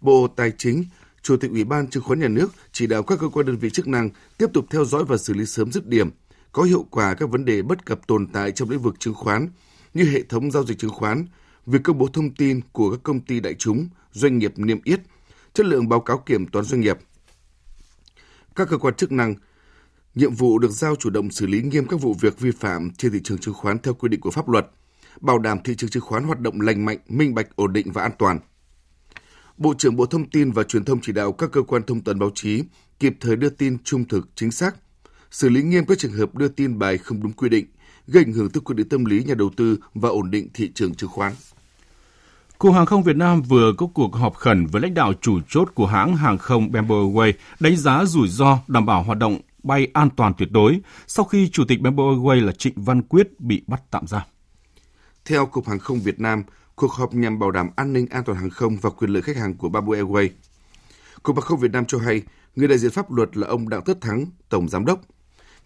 Bộ 0.00 0.28
Tài 0.36 0.52
chính, 0.58 0.84
Chủ 1.22 1.36
tịch 1.36 1.50
Ủy 1.50 1.64
ban 1.64 1.86
Chứng 1.86 2.02
khoán 2.02 2.20
Nhà 2.20 2.28
nước 2.28 2.52
chỉ 2.72 2.86
đạo 2.86 3.02
các 3.02 3.18
cơ 3.20 3.28
quan 3.28 3.46
đơn 3.46 3.56
vị 3.56 3.70
chức 3.70 3.88
năng 3.88 4.10
tiếp 4.38 4.46
tục 4.54 4.66
theo 4.70 4.84
dõi 4.84 5.04
và 5.04 5.16
xử 5.16 5.34
lý 5.34 5.46
sớm 5.46 5.72
dứt 5.72 5.86
điểm, 5.86 6.10
có 6.52 6.62
hiệu 6.62 6.86
quả 6.90 7.14
các 7.14 7.30
vấn 7.30 7.44
đề 7.44 7.62
bất 7.62 7.86
cập 7.86 8.06
tồn 8.06 8.26
tại 8.26 8.52
trong 8.52 8.70
lĩnh 8.70 8.80
vực 8.80 8.94
chứng 8.98 9.14
khoán 9.14 9.48
như 9.94 10.04
hệ 10.04 10.22
thống 10.22 10.50
giao 10.50 10.64
dịch 10.64 10.78
chứng 10.78 10.90
khoán, 10.90 11.26
việc 11.66 11.78
công 11.84 11.98
bố 11.98 12.06
thông 12.06 12.34
tin 12.34 12.60
của 12.72 12.90
các 12.90 13.00
công 13.02 13.20
ty 13.20 13.40
đại 13.40 13.54
chúng, 13.54 13.88
doanh 14.12 14.38
nghiệp 14.38 14.52
niêm 14.56 14.78
yết, 14.84 15.00
chất 15.54 15.66
lượng 15.66 15.88
báo 15.88 16.00
cáo 16.00 16.18
kiểm 16.18 16.46
toán 16.46 16.64
doanh 16.64 16.80
nghiệp. 16.80 16.98
Các 18.54 18.68
cơ 18.68 18.78
quan 18.78 18.94
chức 18.94 19.12
năng 19.12 19.34
nhiệm 20.14 20.34
vụ 20.34 20.58
được 20.58 20.70
giao 20.70 20.96
chủ 20.96 21.10
động 21.10 21.30
xử 21.30 21.46
lý 21.46 21.62
nghiêm 21.62 21.86
các 21.86 22.00
vụ 22.00 22.14
việc 22.14 22.40
vi 22.40 22.50
phạm 22.50 22.90
trên 22.90 23.12
thị 23.12 23.20
trường 23.24 23.38
chứng 23.38 23.54
khoán 23.54 23.78
theo 23.78 23.94
quy 23.94 24.08
định 24.08 24.20
của 24.20 24.30
pháp 24.30 24.48
luật, 24.48 24.66
bảo 25.20 25.38
đảm 25.38 25.58
thị 25.64 25.74
trường 25.74 25.90
chứng 25.90 26.02
khoán 26.02 26.24
hoạt 26.24 26.40
động 26.40 26.60
lành 26.60 26.84
mạnh, 26.84 26.98
minh 27.08 27.34
bạch, 27.34 27.56
ổn 27.56 27.72
định 27.72 27.92
và 27.92 28.02
an 28.02 28.12
toàn. 28.18 28.38
Bộ 29.56 29.74
trưởng 29.78 29.96
Bộ 29.96 30.06
Thông 30.06 30.30
tin 30.30 30.52
và 30.52 30.62
Truyền 30.62 30.84
thông 30.84 31.00
chỉ 31.00 31.12
đạo 31.12 31.32
các 31.32 31.52
cơ 31.52 31.62
quan 31.62 31.82
thông 31.82 32.00
tấn 32.00 32.18
báo 32.18 32.30
chí 32.34 32.62
kịp 32.98 33.16
thời 33.20 33.36
đưa 33.36 33.48
tin 33.48 33.78
trung 33.84 34.04
thực, 34.04 34.28
chính 34.34 34.50
xác, 34.50 34.76
xử 35.30 35.48
lý 35.48 35.62
nghiêm 35.62 35.86
các 35.86 35.98
trường 35.98 36.12
hợp 36.12 36.34
đưa 36.34 36.48
tin 36.48 36.78
bài 36.78 36.98
không 36.98 37.22
đúng 37.22 37.32
quy 37.32 37.48
định, 37.48 37.66
gây 38.10 38.24
ảnh 38.24 38.32
hưởng 38.32 38.50
tới 38.50 38.60
quyết 38.60 38.74
định 38.74 38.88
tâm 38.88 39.04
lý 39.04 39.24
nhà 39.24 39.34
đầu 39.34 39.50
tư 39.56 39.78
và 39.94 40.08
ổn 40.08 40.30
định 40.30 40.48
thị 40.54 40.70
trường 40.74 40.94
chứng 40.94 41.10
khoán. 41.10 41.32
Cục 42.58 42.74
Hàng 42.74 42.86
không 42.86 43.02
Việt 43.02 43.16
Nam 43.16 43.42
vừa 43.42 43.72
có 43.78 43.86
cuộc 43.94 44.14
họp 44.14 44.34
khẩn 44.34 44.66
với 44.66 44.82
lãnh 44.82 44.94
đạo 44.94 45.12
chủ 45.20 45.40
chốt 45.48 45.68
của 45.74 45.86
hãng 45.86 46.16
hàng 46.16 46.38
không 46.38 46.72
Bamboo 46.72 46.94
Airways 46.94 47.32
đánh 47.60 47.76
giá 47.76 48.04
rủi 48.04 48.28
ro 48.28 48.58
đảm 48.68 48.86
bảo 48.86 49.02
hoạt 49.02 49.18
động 49.18 49.40
bay 49.62 49.88
an 49.92 50.08
toàn 50.16 50.32
tuyệt 50.38 50.48
đối 50.52 50.80
sau 51.06 51.24
khi 51.24 51.48
Chủ 51.48 51.64
tịch 51.68 51.80
Bamboo 51.80 52.04
Airways 52.04 52.46
là 52.46 52.52
Trịnh 52.52 52.74
Văn 52.76 53.02
Quyết 53.02 53.40
bị 53.40 53.62
bắt 53.66 53.82
tạm 53.90 54.06
giam. 54.06 54.22
Theo 55.24 55.46
Cục 55.46 55.68
Hàng 55.68 55.78
không 55.78 56.00
Việt 56.00 56.20
Nam, 56.20 56.42
cuộc 56.76 56.92
họp 56.92 57.14
nhằm 57.14 57.38
bảo 57.38 57.50
đảm 57.50 57.70
an 57.76 57.92
ninh 57.92 58.06
an 58.10 58.24
toàn 58.24 58.38
hàng 58.38 58.50
không 58.50 58.76
và 58.76 58.90
quyền 58.90 59.10
lợi 59.10 59.22
khách 59.22 59.36
hàng 59.36 59.54
của 59.54 59.68
Bamboo 59.68 59.92
Airways. 59.92 60.28
Cục 61.22 61.36
Hàng 61.36 61.44
không 61.44 61.60
Việt 61.60 61.72
Nam 61.72 61.84
cho 61.84 61.98
hay, 61.98 62.22
người 62.56 62.68
đại 62.68 62.78
diện 62.78 62.90
pháp 62.90 63.12
luật 63.12 63.36
là 63.36 63.46
ông 63.46 63.68
Đặng 63.68 63.82
Tất 63.82 64.00
Thắng, 64.00 64.26
Tổng 64.48 64.68
Giám 64.68 64.84
đốc, 64.84 65.00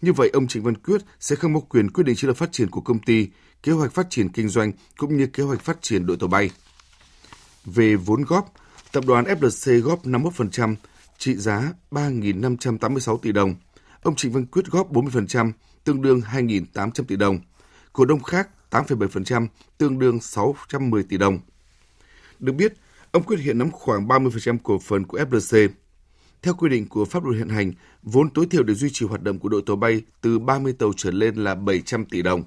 như 0.01 0.13
vậy, 0.13 0.29
ông 0.33 0.47
Trịnh 0.47 0.63
Văn 0.63 0.75
Quyết 0.75 1.01
sẽ 1.19 1.35
không 1.35 1.53
có 1.53 1.59
quyền 1.59 1.91
quyết 1.91 2.03
định 2.03 2.15
chiến 2.15 2.27
lược 2.27 2.37
phát 2.37 2.51
triển 2.51 2.69
của 2.69 2.81
công 2.81 2.99
ty, 2.99 3.27
kế 3.63 3.71
hoạch 3.71 3.93
phát 3.93 4.07
triển 4.09 4.29
kinh 4.29 4.49
doanh 4.49 4.71
cũng 4.97 5.17
như 5.17 5.27
kế 5.27 5.43
hoạch 5.43 5.61
phát 5.61 5.81
triển 5.81 6.05
đội 6.05 6.17
tàu 6.17 6.27
bay. 6.27 6.49
Về 7.65 7.95
vốn 7.95 8.23
góp, 8.23 8.53
tập 8.91 9.03
đoàn 9.07 9.25
FLC 9.25 9.81
góp 9.81 10.05
51%, 10.05 10.75
trị 11.17 11.35
giá 11.35 11.73
3.586 11.91 13.17
tỷ 13.17 13.31
đồng. 13.31 13.55
Ông 14.01 14.15
Trịnh 14.15 14.31
Văn 14.31 14.45
Quyết 14.45 14.65
góp 14.65 14.93
40%, 14.93 15.51
tương 15.83 16.01
đương 16.01 16.21
2.800 16.21 17.03
tỷ 17.03 17.15
đồng. 17.15 17.39
Cổ 17.93 18.05
đông 18.05 18.23
khác 18.23 18.49
8,7%, 18.71 19.47
tương 19.77 19.99
đương 19.99 20.21
610 20.21 21.03
tỷ 21.03 21.17
đồng. 21.17 21.39
Được 22.39 22.53
biết, 22.53 22.73
ông 23.11 23.23
Quyết 23.23 23.39
hiện 23.39 23.57
nắm 23.57 23.71
khoảng 23.71 24.07
30% 24.07 24.57
cổ 24.63 24.79
phần 24.79 25.03
của 25.05 25.17
FLC. 25.17 25.69
Theo 26.41 26.53
quy 26.53 26.69
định 26.69 26.87
của 26.87 27.05
pháp 27.05 27.23
luật 27.23 27.37
hiện 27.37 27.49
hành, 27.49 27.73
vốn 28.03 28.29
tối 28.29 28.47
thiểu 28.49 28.63
để 28.63 28.73
duy 28.73 28.89
trì 28.93 29.05
hoạt 29.05 29.21
động 29.21 29.39
của 29.39 29.49
đội 29.49 29.61
tàu 29.65 29.75
bay 29.75 30.01
từ 30.21 30.39
30 30.39 30.73
tàu 30.73 30.93
trở 30.97 31.11
lên 31.11 31.35
là 31.35 31.55
700 31.55 32.05
tỷ 32.05 32.21
đồng. 32.21 32.43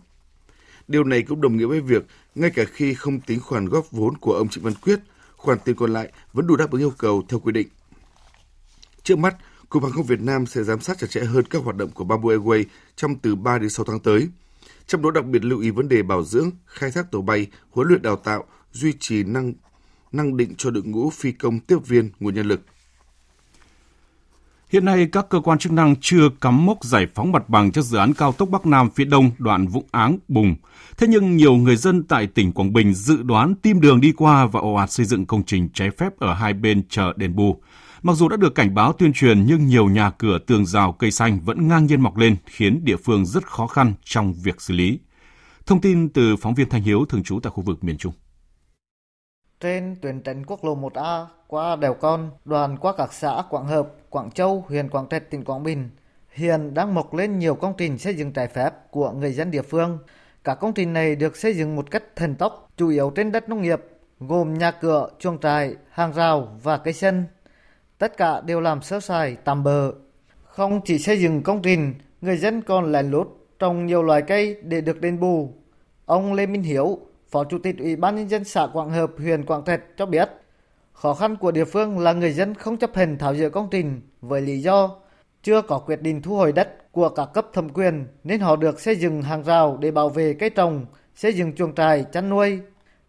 Điều 0.89 1.05
này 1.05 1.23
cũng 1.23 1.41
đồng 1.41 1.57
nghĩa 1.57 1.67
với 1.67 1.81
việc, 1.81 2.07
ngay 2.35 2.51
cả 2.51 2.65
khi 2.65 2.95
không 2.95 3.21
tính 3.21 3.41
khoản 3.41 3.67
góp 3.67 3.91
vốn 3.91 4.17
của 4.17 4.33
ông 4.33 4.49
Trịnh 4.49 4.65
Văn 4.65 4.75
Quyết, 4.75 4.99
khoản 5.37 5.59
tiền 5.65 5.77
còn 5.77 5.93
lại 5.93 6.13
vẫn 6.33 6.47
đủ 6.47 6.57
đáp 6.57 6.71
ứng 6.71 6.83
yêu 6.83 6.93
cầu 6.99 7.25
theo 7.29 7.41
quy 7.41 7.53
định. 7.53 7.69
Trước 9.03 9.19
mắt, 9.19 9.37
Cục 9.69 9.83
Hàng 9.83 9.93
không 9.93 10.07
Việt 10.07 10.21
Nam 10.21 10.47
sẽ 10.47 10.63
giám 10.63 10.81
sát 10.81 10.99
chặt 10.99 11.11
chẽ 11.11 11.21
hơn 11.21 11.45
các 11.51 11.63
hoạt 11.65 11.77
động 11.77 11.91
của 11.91 12.05
Bamboo 12.05 12.29
Airways 12.29 12.65
trong 12.97 13.19
từ 13.19 13.35
3 13.35 13.59
đến 13.59 13.71
6 13.71 13.85
tháng 13.85 14.01
tới. 14.01 14.29
Trong 14.87 15.03
đó 15.03 15.11
đặc 15.11 15.25
biệt 15.25 15.45
lưu 15.45 15.61
ý 15.61 15.71
vấn 15.71 15.89
đề 15.89 16.03
bảo 16.03 16.25
dưỡng, 16.25 16.51
khai 16.67 16.91
thác 16.91 17.13
tàu 17.13 17.23
bay, 17.23 17.47
huấn 17.71 17.89
luyện 17.89 18.03
đào 18.03 18.17
tạo, 18.17 18.45
duy 18.73 18.93
trì 19.01 19.23
năng 19.23 19.53
năng 20.13 20.37
định 20.37 20.55
cho 20.59 20.71
đội 20.71 20.83
ngũ 20.83 21.11
phi 21.11 21.33
công 21.33 21.61
tiếp 21.61 21.87
viên 21.87 22.11
nguồn 22.21 22.35
nhân 22.35 22.47
lực. 22.47 22.61
Hiện 24.73 24.85
nay, 24.85 25.09
các 25.13 25.29
cơ 25.29 25.41
quan 25.41 25.59
chức 25.59 25.73
năng 25.73 25.95
chưa 26.01 26.29
cắm 26.41 26.67
mốc 26.67 26.85
giải 26.85 27.07
phóng 27.15 27.33
mặt 27.33 27.49
bằng 27.49 27.73
cho 27.73 27.83
dự 27.83 27.99
án 27.99 28.15
cao 28.15 28.33
tốc 28.33 28.49
Bắc 28.49 28.67
Nam 28.67 28.91
phía 28.91 29.05
Đông 29.05 29.31
đoạn 29.39 29.67
Vũng 29.67 29.87
Áng– 29.91 30.19
Bùng. 30.29 30.55
Thế 30.97 31.07
nhưng 31.07 31.37
nhiều 31.37 31.57
người 31.57 31.77
dân 31.77 32.03
tại 32.03 32.27
tỉnh 32.27 32.53
Quảng 32.53 32.73
Bình 32.73 32.95
dự 32.95 33.23
đoán 33.23 33.55
tim 33.55 33.81
đường 33.81 34.01
đi 34.01 34.13
qua 34.13 34.47
và 34.47 34.61
ồ 34.61 34.75
ạt 34.75 34.91
xây 34.91 35.07
dựng 35.07 35.27
công 35.27 35.43
trình 35.43 35.69
trái 35.75 35.91
phép 35.91 36.19
ở 36.19 36.35
hai 36.35 36.53
bên 36.53 36.83
chợ 36.89 37.13
đền 37.17 37.37
bù. 37.37 37.63
Mặc 38.03 38.13
dù 38.13 38.29
đã 38.29 38.37
được 38.37 38.55
cảnh 38.55 38.75
báo 38.75 38.93
tuyên 38.93 39.13
truyền 39.13 39.47
nhưng 39.47 39.67
nhiều 39.67 39.89
nhà 39.89 40.11
cửa 40.11 40.39
tường 40.47 40.67
rào 40.67 40.93
cây 40.93 41.11
xanh 41.11 41.41
vẫn 41.45 41.69
ngang 41.69 41.87
nhiên 41.87 42.01
mọc 42.01 42.17
lên 42.17 42.37
khiến 42.47 42.85
địa 42.85 42.97
phương 42.97 43.27
rất 43.27 43.47
khó 43.47 43.67
khăn 43.67 43.95
trong 44.05 44.35
việc 44.43 44.61
xử 44.61 44.75
lý. 44.75 44.99
Thông 45.67 45.81
tin 45.81 46.09
từ 46.09 46.37
phóng 46.37 46.55
viên 46.55 46.69
Thanh 46.69 46.83
Hiếu 46.83 47.05
thường 47.09 47.23
trú 47.23 47.41
tại 47.41 47.51
khu 47.51 47.63
vực 47.63 47.85
miền 47.85 47.99
Trung. 47.99 48.13
Trên 49.61 49.97
tuyến 50.03 50.23
tránh 50.23 50.45
quốc 50.47 50.65
lộ 50.65 50.77
1A 50.77 51.27
qua 51.47 51.77
đèo 51.77 51.95
Con, 51.95 52.31
đoàn 52.45 52.77
qua 52.77 52.93
các 52.99 53.13
xã 53.13 53.43
Quảng 53.51 53.67
Hợp, 53.67 53.89
Quảng 54.11 54.31
Châu, 54.31 54.65
huyện 54.69 54.89
Quảng 54.89 55.07
Trạch, 55.11 55.31
tỉnh 55.31 55.45
Quảng 55.45 55.63
Bình, 55.63 55.91
hiện 56.31 56.75
đang 56.75 56.95
mọc 56.95 57.15
lên 57.15 57.39
nhiều 57.39 57.55
công 57.55 57.75
trình 57.79 57.99
xây 57.99 58.15
dựng 58.15 58.33
trái 58.33 58.49
phép 58.49 58.71
của 58.91 59.11
người 59.11 59.33
dân 59.33 59.51
địa 59.51 59.63
phương. 59.63 59.99
Các 60.45 60.55
công 60.55 60.73
trình 60.73 60.93
này 60.93 61.17
được 61.17 61.37
xây 61.37 61.55
dựng 61.55 61.77
một 61.77 61.91
cách 61.91 62.03
thần 62.17 62.35
tốc, 62.35 62.71
chủ 62.77 62.89
yếu 62.89 63.11
trên 63.11 63.33
đất 63.33 63.49
nông 63.49 63.63
nghiệp, 63.63 63.81
gồm 64.21 64.59
nhà 64.59 64.71
cửa, 64.71 65.09
chuồng 65.19 65.39
trại, 65.39 65.77
hàng 65.91 66.13
rào 66.13 66.59
và 66.63 66.79
cây 66.79 66.95
sân. 66.95 67.25
Tất 67.99 68.17
cả 68.17 68.41
đều 68.41 68.61
làm 68.61 68.83
sơ 68.83 69.01
sài, 69.01 69.37
tạm 69.45 69.65
bờ. 69.65 69.93
Không 70.45 70.81
chỉ 70.85 70.99
xây 70.99 71.21
dựng 71.21 71.43
công 71.43 71.63
trình, 71.63 71.95
người 72.21 72.37
dân 72.37 72.63
còn 72.63 72.93
lén 72.93 73.11
lút 73.11 73.29
trồng 73.59 73.87
nhiều 73.87 74.03
loài 74.03 74.23
cây 74.23 74.57
để 74.63 74.81
được 74.81 75.01
đền 75.01 75.21
bù. 75.21 75.53
Ông 76.07 76.35
Lê 76.35 76.47
Minh 76.47 76.63
Hiếu, 76.63 76.99
Phó 77.31 77.45
Chủ 77.45 77.59
tịch 77.59 77.79
Ủy 77.79 77.97
ban 77.97 78.17
Nhân 78.17 78.29
dân 78.29 78.45
xã 78.45 78.67
Quảng 78.73 78.91
Hợp, 78.91 79.11
huyện 79.19 79.45
Quảng 79.45 79.65
Trạch 79.65 79.81
cho 79.97 80.07
biết, 80.07 80.29
khó 81.01 81.15
khăn 81.15 81.37
của 81.37 81.51
địa 81.51 81.65
phương 81.65 81.99
là 81.99 82.13
người 82.13 82.33
dân 82.33 82.55
không 82.55 82.77
chấp 82.77 82.95
hành 82.95 83.19
tháo 83.19 83.35
dỡ 83.35 83.51
công 83.51 83.69
trình 83.71 84.01
với 84.21 84.41
lý 84.41 84.63
do 84.63 84.97
chưa 85.43 85.63
có 85.63 85.79
quyết 85.79 86.03
định 86.03 86.23
thu 86.23 86.37
hồi 86.37 86.53
đất 86.53 86.93
của 86.93 87.09
các 87.09 87.29
cấp 87.35 87.47
thẩm 87.53 87.69
quyền 87.69 88.07
nên 88.25 88.41
họ 88.41 88.57
được 88.57 88.81
xây 88.81 88.97
dựng 88.97 89.23
hàng 89.23 89.43
rào 89.43 89.77
để 89.81 89.91
bảo 89.91 90.09
vệ 90.09 90.35
cây 90.35 90.51
trồng, 90.51 90.87
xây 91.15 91.33
dựng 91.33 91.53
chuồng 91.53 91.75
trại, 91.75 92.05
chăn 92.13 92.29
nuôi. 92.29 92.61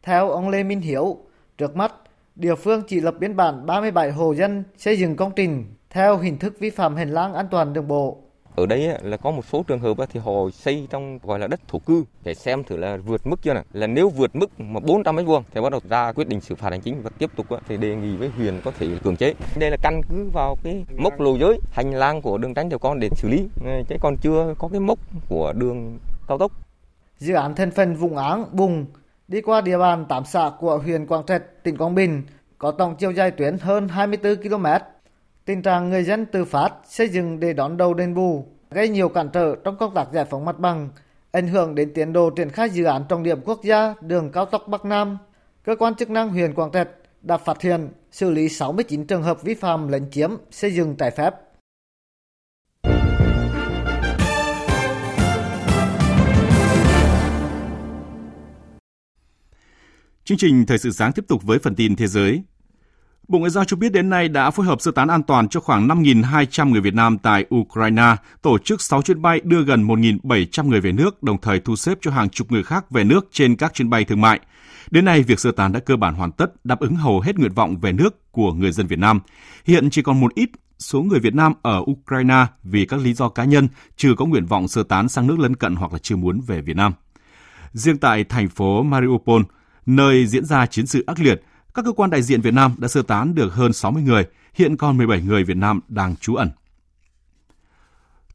Theo 0.04 0.30
ông 0.30 0.50
Lê 0.50 0.64
Minh 0.64 0.82
Hiếu, 0.82 1.18
trước 1.58 1.76
mắt, 1.76 1.94
địa 2.36 2.56
phương 2.56 2.84
chỉ 2.88 3.00
lập 3.00 3.16
biên 3.20 3.36
bản 3.36 3.66
37 3.66 4.12
hộ 4.12 4.34
dân 4.34 4.64
xây 4.78 5.00
dựng 5.00 5.16
công 5.16 5.32
trình 5.36 5.66
theo 5.90 6.18
hình 6.18 6.38
thức 6.38 6.60
vi 6.60 6.70
phạm 6.70 6.96
hành 6.96 7.10
lang 7.10 7.34
an 7.34 7.48
toàn 7.52 7.74
đường 7.74 7.88
bộ 7.88 8.18
ở 8.60 8.66
đây 8.66 8.98
là 9.02 9.18
có 9.18 9.32
một 9.32 9.46
số 9.46 9.64
trường 9.68 9.80
hợp 9.80 9.98
thì 10.12 10.20
họ 10.20 10.32
xây 10.54 10.88
trong 10.90 11.20
gọi 11.24 11.40
là 11.40 11.48
đất 11.48 11.60
thổ 11.68 11.80
cư 11.80 12.04
để 12.24 12.34
xem 12.34 12.64
thử 12.64 12.78
là 12.78 12.98
vượt 12.98 13.28
mức 13.28 13.42
chưa 13.42 13.54
này. 13.54 13.64
Là 13.74 13.88
nếu 13.88 14.10
vượt 14.10 14.36
mức 14.36 14.60
mà 14.60 14.80
400 14.80 15.16
mét 15.16 15.26
vuông 15.26 15.44
thì 15.54 15.62
bắt 15.62 15.72
đầu 15.72 15.82
ra 15.90 16.12
quyết 16.12 16.28
định 16.28 16.42
xử 16.42 16.56
phạt 16.56 16.70
hành 16.70 16.82
chính 16.82 17.02
và 17.02 17.10
tiếp 17.18 17.30
tục 17.36 17.46
thì 17.68 17.78
đề 17.78 17.96
nghị 17.96 18.16
với 18.16 18.30
huyện 18.30 18.62
có 18.64 18.72
thể 18.80 18.88
cưỡng 19.04 19.16
chế. 19.16 19.34
Đây 19.60 19.72
là 19.72 19.78
căn 19.82 20.02
cứ 20.10 20.30
vào 20.34 20.58
cái 20.64 20.86
mốc 20.98 21.20
lô 21.20 21.38
giới 21.38 21.60
hành 21.72 21.92
lang 21.92 22.22
của 22.22 22.38
đường 22.38 22.54
tránh 22.54 22.70
đều 22.70 22.80
con 22.80 23.00
để 23.00 23.10
xử 23.16 23.30
lý. 23.30 23.48
Ờ, 23.66 23.84
Chứ 23.90 23.96
còn 24.02 24.18
chưa 24.18 24.54
có 24.58 24.68
cái 24.72 24.80
mốc 24.80 25.00
của 25.30 25.54
đường 25.54 25.98
cao 26.28 26.38
tốc. 26.38 26.52
Dự 27.18 27.34
án 27.34 27.56
thành 27.56 27.72
phần 27.72 27.96
vùng 27.96 28.18
áng 28.18 28.46
bùng 28.52 28.86
đi 29.28 29.42
qua 29.42 29.62
địa 29.62 29.78
bàn 29.78 30.06
tám 30.10 30.26
xã 30.26 30.52
của 30.60 30.78
huyện 30.78 31.06
Quảng 31.06 31.26
Trạch, 31.26 31.64
tỉnh 31.64 31.78
Quảng 31.78 31.96
Bình 31.96 32.24
có 32.58 32.72
tổng 32.72 32.96
chiều 32.96 33.12
dài 33.12 33.32
tuyến 33.32 33.58
hơn 33.58 33.88
24 33.88 34.36
km 34.36 34.66
Tình 35.50 35.62
trạng 35.62 35.90
người 35.90 36.04
dân 36.04 36.26
tự 36.26 36.46
phát 36.46 36.74
xây 36.86 37.10
dựng 37.10 37.40
để 37.40 37.54
đón 37.54 37.78
đầu 37.78 37.94
đền 37.94 38.14
bù 38.14 38.46
gây 38.72 38.90
nhiều 38.90 39.10
cản 39.10 39.30
trở 39.34 39.56
trong 39.64 39.78
công 39.78 39.94
tác 39.94 40.08
giải 40.14 40.26
phóng 40.26 40.46
mặt 40.46 40.60
bằng, 40.60 40.90
ảnh 41.32 41.48
hưởng 41.48 41.76
đến 41.76 41.94
tiến 41.94 42.14
độ 42.14 42.30
triển 42.30 42.50
khai 42.50 42.70
dự 42.70 42.84
án 42.84 43.04
trọng 43.10 43.24
điểm 43.24 43.42
quốc 43.46 43.64
gia 43.64 43.96
đường 44.02 44.32
cao 44.32 44.46
tốc 44.46 44.68
Bắc 44.68 44.86
Nam. 44.86 45.18
Cơ 45.64 45.76
quan 45.76 45.96
chức 45.96 46.10
năng 46.10 46.30
huyện 46.30 46.54
Quảng 46.54 46.72
Trạch 46.72 46.88
đã 47.22 47.38
phát 47.38 47.62
hiện 47.62 47.90
xử 48.12 48.30
lý 48.30 48.50
69 48.50 49.06
trường 49.06 49.24
hợp 49.24 49.44
vi 49.44 49.54
phạm 49.54 49.88
lấn 49.88 50.12
chiếm 50.12 50.30
xây 50.52 50.74
dựng 50.74 50.96
trái 50.96 51.12
phép. 51.12 51.36
Chương 60.24 60.38
trình 60.38 60.66
Thời 60.66 60.78
sự 60.78 60.92
sáng 60.92 61.12
tiếp 61.14 61.26
tục 61.28 61.44
với 61.44 61.60
phần 61.60 61.76
tin 61.76 61.96
thế 61.96 62.08
giới. 62.08 62.44
Bộ 63.30 63.40
Ngoại 63.40 63.50
giao 63.50 63.66
cho 63.66 63.78
biết 63.78 63.92
đến 63.92 64.10
nay 64.10 64.28
đã 64.28 64.52
phối 64.52 64.66
hợp 64.66 64.82
sơ 64.82 64.92
tán 64.92 65.08
an 65.08 65.24
toàn 65.24 65.50
cho 65.50 65.60
khoảng 65.60 65.88
5.200 65.88 66.70
người 66.70 66.82
Việt 66.82 66.94
Nam 66.94 67.18
tại 67.18 67.46
Ukraine, 67.56 68.16
tổ 68.42 68.58
chức 68.58 68.82
6 68.82 69.02
chuyến 69.02 69.22
bay 69.22 69.42
đưa 69.44 69.64
gần 69.64 69.88
1.700 69.88 70.68
người 70.68 70.82
về 70.82 70.92
nước, 70.92 71.24
đồng 71.24 71.42
thời 71.42 71.60
thu 71.60 71.76
xếp 71.76 71.98
cho 72.02 72.12
hàng 72.12 72.30
chục 72.30 72.52
người 72.52 72.64
khác 72.64 72.92
về 72.92 73.04
nước 73.04 73.28
trên 73.32 73.56
các 73.56 73.74
chuyến 73.74 73.90
bay 73.90 74.06
thương 74.06 74.22
mại. 74.22 74.40
Đến 74.92 75.06
nay, 75.06 75.24
việc 75.24 75.40
sơ 75.40 75.52
tán 75.52 75.72
đã 75.72 75.80
cơ 75.80 75.96
bản 75.96 76.16
hoàn 76.16 76.32
tất, 76.32 76.66
đáp 76.66 76.80
ứng 76.80 76.96
hầu 76.96 77.22
hết 77.22 77.40
nguyện 77.40 77.54
vọng 77.54 77.78
về 77.80 77.92
nước 77.92 78.32
của 78.32 78.54
người 78.54 78.72
dân 78.72 78.88
Việt 78.88 79.00
Nam. 79.00 79.20
Hiện 79.66 79.90
chỉ 79.90 80.02
còn 80.02 80.20
một 80.20 80.36
ít 80.36 80.50
số 80.80 81.02
người 81.02 81.20
Việt 81.20 81.36
Nam 81.36 81.54
ở 81.62 81.84
Ukraine 81.92 82.46
vì 82.64 82.86
các 82.86 83.00
lý 83.00 83.14
do 83.14 83.30
cá 83.30 83.44
nhân 83.44 83.68
chưa 83.96 84.14
có 84.14 84.26
nguyện 84.26 84.46
vọng 84.46 84.68
sơ 84.68 84.84
tán 84.84 85.10
sang 85.10 85.28
nước 85.28 85.40
lân 85.40 85.56
cận 85.56 85.76
hoặc 85.76 85.94
là 85.94 86.00
chưa 86.00 86.16
muốn 86.16 86.42
về 86.48 86.62
Việt 86.62 86.76
Nam. 86.76 86.94
Riêng 87.74 87.98
tại 87.98 88.24
thành 88.24 88.50
phố 88.50 88.84
Mariupol, 88.84 89.42
nơi 89.86 90.26
diễn 90.26 90.46
ra 90.46 90.66
chiến 90.66 90.88
sự 90.88 91.04
ác 91.08 91.20
liệt, 91.20 91.42
các 91.74 91.86
cơ 91.86 91.92
quan 91.92 92.10
đại 92.10 92.22
diện 92.22 92.42
Việt 92.42 92.54
Nam 92.54 92.76
đã 92.78 92.88
sơ 92.88 93.02
tán 93.02 93.36
được 93.36 93.54
hơn 93.54 93.74
60 93.74 94.04
người, 94.04 94.26
hiện 94.54 94.78
còn 94.78 94.98
17 94.98 95.22
người 95.22 95.44
Việt 95.44 95.58
Nam 95.58 95.80
đang 95.88 96.16
trú 96.16 96.36
ẩn. 96.36 96.50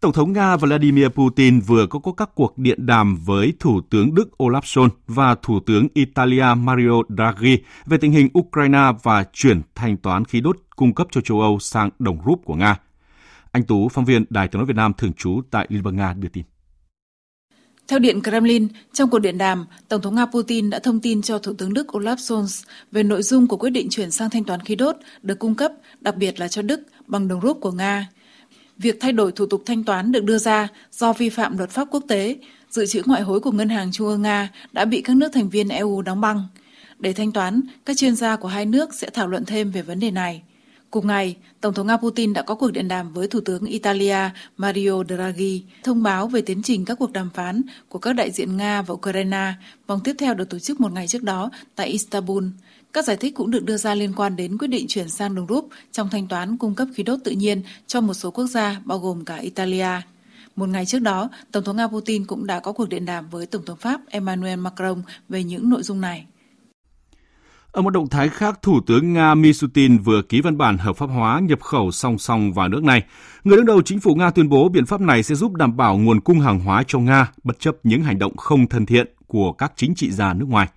Tổng 0.01 0.13
thống 0.13 0.33
Nga 0.33 0.57
Vladimir 0.57 1.09
Putin 1.09 1.61
vừa 1.61 1.87
có 1.87 2.13
các 2.17 2.31
cuộc 2.35 2.59
điện 2.59 2.87
đàm 2.87 3.17
với 3.17 3.53
Thủ 3.61 3.81
tướng 3.91 4.15
Đức 4.15 4.31
Olaf 4.39 4.61
Scholz 4.61 4.89
và 5.07 5.35
Thủ 5.35 5.61
tướng 5.61 5.89
Italia 5.95 6.47
Mario 6.57 7.03
Draghi 7.09 7.59
về 7.87 7.99
tình 7.99 8.13
hình 8.13 8.29
Ukraine 8.39 8.93
và 9.03 9.25
chuyển 9.33 9.63
thanh 9.75 9.97
toán 9.97 10.25
khí 10.25 10.41
đốt 10.41 10.57
cung 10.77 10.95
cấp 10.95 11.07
cho 11.11 11.21
châu 11.21 11.41
Âu 11.41 11.59
sang 11.59 11.91
đồng 11.99 12.19
rúp 12.27 12.41
của 12.45 12.55
Nga. 12.55 12.77
Anh 13.53 13.63
Tú, 13.63 13.89
phóng 13.89 14.05
viên 14.05 14.25
Đài 14.31 14.49
tiếng 14.49 14.59
nói 14.59 14.67
Việt 14.67 14.77
Nam 14.77 14.93
thường 14.99 15.13
trú 15.13 15.41
tại 15.51 15.67
Liên 15.71 15.83
bang 15.83 15.97
Nga 15.97 16.13
đưa 16.13 16.29
tin. 16.29 16.45
Theo 17.89 17.99
Điện 17.99 18.23
Kremlin, 18.23 18.69
trong 18.93 19.11
cuộc 19.11 19.19
điện 19.19 19.39
đàm, 19.39 19.67
Tổng 19.89 20.03
thống 20.03 20.15
Nga 20.15 20.27
Putin 20.27 20.71
đã 20.71 20.79
thông 20.79 21.01
tin 21.01 21.23
cho 21.23 21.39
Thủ 21.39 21.53
tướng 21.53 21.75
Đức 21.75 21.97
Olaf 21.97 22.17
Scholz 22.17 22.65
về 22.93 23.03
nội 23.03 23.23
dung 23.23 23.47
của 23.47 23.57
quyết 23.57 23.71
định 23.71 23.89
chuyển 23.91 24.11
sang 24.11 24.31
thanh 24.31 24.45
toán 24.45 24.61
khí 24.61 24.75
đốt 24.75 24.97
được 25.23 25.39
cung 25.39 25.55
cấp, 25.55 25.73
đặc 26.01 26.17
biệt 26.17 26.41
là 26.41 26.49
cho 26.49 26.63
Đức, 26.63 26.81
bằng 27.07 27.29
đồng 27.29 27.41
rúp 27.41 27.61
của 27.61 27.73
Nga. 27.73 28.09
Việc 28.79 28.97
thay 29.01 29.13
đổi 29.13 29.33
thủ 29.33 29.47
tục 29.47 29.63
thanh 29.67 29.85
toán 29.85 30.13
được 30.13 30.25
đưa 30.25 30.39
ra 30.39 30.69
do 30.93 31.13
vi 31.13 31.29
phạm 31.29 31.59
luật 31.59 31.71
pháp 31.71 31.89
quốc 31.91 32.05
tế, 32.09 32.37
dự 32.71 32.87
trữ 32.87 33.03
ngoại 33.07 33.23
hối 33.23 33.41
của 33.41 33.53
Ngân 33.53 33.69
hàng 33.69 33.93
Trung 33.93 34.09
ương 34.09 34.23
Nga 34.23 34.49
đã 34.73 34.85
bị 34.85 35.01
các 35.01 35.17
nước 35.17 35.29
thành 35.33 35.49
viên 35.49 35.69
EU 35.69 36.03
đóng 36.03 36.21
băng. 36.21 36.43
Để 36.99 37.13
thanh 37.13 37.33
toán, 37.33 37.61
các 37.87 37.97
chuyên 37.97 38.17
gia 38.17 38.37
của 38.37 38.49
hai 38.49 38.67
nước 38.67 38.95
sẽ 38.95 39.11
thảo 39.11 39.29
luận 39.29 39.45
thêm 39.45 39.71
về 39.71 39.83
vấn 39.83 40.01
đề 40.01 40.11
này. 40.11 40.43
Cùng 40.95 41.07
ngày, 41.07 41.37
Tổng 41.61 41.75
thống 41.75 41.87
Nga 41.87 41.97
Putin 41.97 42.33
đã 42.33 42.43
có 42.43 42.55
cuộc 42.55 42.71
điện 42.71 42.89
đàm 42.89 43.13
với 43.13 43.29
Thủ 43.29 43.41
tướng 43.45 43.65
Italia 43.65 44.17
Mario 44.57 45.05
Draghi, 45.09 45.63
thông 45.85 46.03
báo 46.03 46.27
về 46.27 46.43
tiến 46.43 46.63
trình 46.63 46.85
các 46.85 46.99
cuộc 46.99 47.13
đàm 47.13 47.31
phán 47.31 47.63
của 47.89 47.99
các 47.99 48.13
đại 48.13 48.31
diện 48.31 48.57
Nga 48.57 48.83
và 48.83 48.95
Ukraine. 48.95 49.53
Vòng 49.87 50.01
tiếp 50.05 50.17
theo 50.19 50.35
được 50.35 50.51
tổ 50.51 50.59
chức 50.59 50.81
một 50.81 50.93
ngày 50.93 51.07
trước 51.07 51.23
đó 51.23 51.51
tại 51.75 51.89
Istanbul. 51.89 52.45
Các 52.93 53.05
giải 53.05 53.17
thích 53.17 53.35
cũng 53.35 53.51
được 53.51 53.65
đưa 53.65 53.77
ra 53.77 53.95
liên 53.95 54.13
quan 54.17 54.37
đến 54.37 54.59
quyết 54.59 54.69
định 54.69 54.87
chuyển 54.89 55.09
sang 55.09 55.35
đồng 55.35 55.47
rúp 55.49 55.69
trong 55.93 56.11
thanh 56.11 56.29
toán 56.29 56.57
cung 56.57 56.75
cấp 56.75 56.89
khí 56.95 57.03
đốt 57.03 57.19
tự 57.25 57.31
nhiên 57.31 57.63
cho 57.87 58.01
một 58.01 58.15
số 58.15 58.31
quốc 58.31 58.47
gia, 58.47 58.81
bao 58.85 58.99
gồm 58.99 59.25
cả 59.25 59.37
Italia. 59.37 59.91
Một 60.57 60.69
ngày 60.69 60.87
trước 60.87 60.99
đó, 60.99 61.29
Tổng 61.53 61.65
thống 61.65 61.77
Nga 61.77 61.87
Putin 61.87 62.25
cũng 62.25 62.47
đã 62.47 62.61
có 62.61 62.73
cuộc 62.73 62.89
điện 62.89 63.05
đàm 63.05 63.29
với 63.29 63.47
Tổng 63.47 63.65
thống 63.65 63.79
Pháp 63.79 64.01
Emmanuel 64.09 64.59
Macron 64.59 65.03
về 65.29 65.45
những 65.45 65.71
nội 65.71 65.83
dung 65.83 66.01
này. 66.01 66.27
Ở 67.75 67.83
một 67.83 67.91
động 67.91 68.09
thái 68.09 68.29
khác, 68.29 68.59
Thủ 68.63 68.81
tướng 68.87 69.13
Nga 69.13 69.35
Misutin 69.35 69.99
vừa 69.99 70.23
ký 70.23 70.41
văn 70.41 70.59
bản 70.59 70.79
hợp 70.79 70.97
pháp 70.97 71.07
hóa 71.07 71.41
nhập 71.41 71.61
khẩu 71.61 71.91
song 71.91 72.19
song 72.19 72.53
vào 72.53 72.69
nước 72.69 72.83
này. 72.85 73.03
Người 73.45 73.57
đứng 73.57 73.67
đầu 73.67 73.83
chính 73.83 74.01
phủ 74.01 74.15
Nga 74.15 74.31
tuyên 74.31 74.49
bố 74.49 74.69
biện 74.69 74.87
pháp 74.87 75.01
này 75.01 75.23
sẽ 75.23 75.35
giúp 75.35 75.55
đảm 75.55 75.77
bảo 75.77 75.99
nguồn 75.99 76.21
cung 76.21 76.41
hàng 76.41 76.59
hóa 76.59 76.83
cho 76.87 76.99
Nga, 76.99 77.33
bất 77.45 77.61
chấp 77.61 77.77
những 77.83 78.03
hành 78.03 78.19
động 78.19 78.37
không 78.37 78.69
thân 78.69 78.87
thiện 78.87 79.07
của 79.27 79.53
các 79.53 79.73
chính 79.77 79.95
trị 79.95 80.11
gia 80.11 80.35
nước 80.35 80.49
ngoài. 80.49 80.69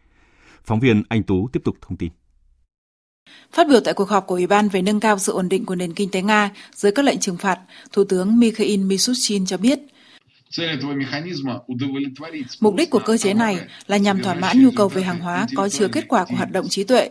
Phóng 0.66 0.80
viên 0.80 1.04
Anh 1.10 1.24
Tú 1.24 1.50
tiếp 1.54 1.60
tục 1.64 1.76
thông 1.82 1.98
tin. 1.98 2.10
Phát 3.54 3.68
biểu 3.70 3.80
tại 3.80 3.94
cuộc 3.94 4.10
họp 4.10 4.28
của 4.28 4.36
Ủy 4.36 4.48
ban 4.48 4.70
về 4.70 4.82
nâng 4.82 5.00
cao 5.00 5.20
sự 5.20 5.32
ổn 5.34 5.50
định 5.50 5.66
của 5.66 5.76
nền 5.76 5.94
kinh 5.94 6.12
tế 6.12 6.22
Nga 6.22 6.52
dưới 6.74 6.92
các 6.92 7.06
lệnh 7.06 7.20
trừng 7.20 7.38
phạt, 7.38 7.60
Thủ 7.92 8.04
tướng 8.04 8.40
Mikhail 8.40 8.84
Mishustin 8.84 9.46
cho 9.46 9.58
biết– 9.58 9.80
Mục 12.60 12.76
đích 12.76 12.90
của 12.90 13.00
cơ 13.00 13.18
chế 13.18 13.34
này 13.34 13.60
là 13.88 13.98
nhằm 13.98 14.22
thỏa 14.22 14.36
mãn 14.36 14.64
nhu 14.64 14.72
cầu 14.72 14.88
về 14.88 15.02
hàng 15.02 15.20
hóa 15.20 15.48
có 15.56 15.70
chứa 15.70 15.88
kết 15.88 16.08
quả 16.08 16.26
của 16.26 16.36
hoạt 16.36 16.52
động 16.52 16.68
trí 16.70 16.84
tuệ. 16.84 17.10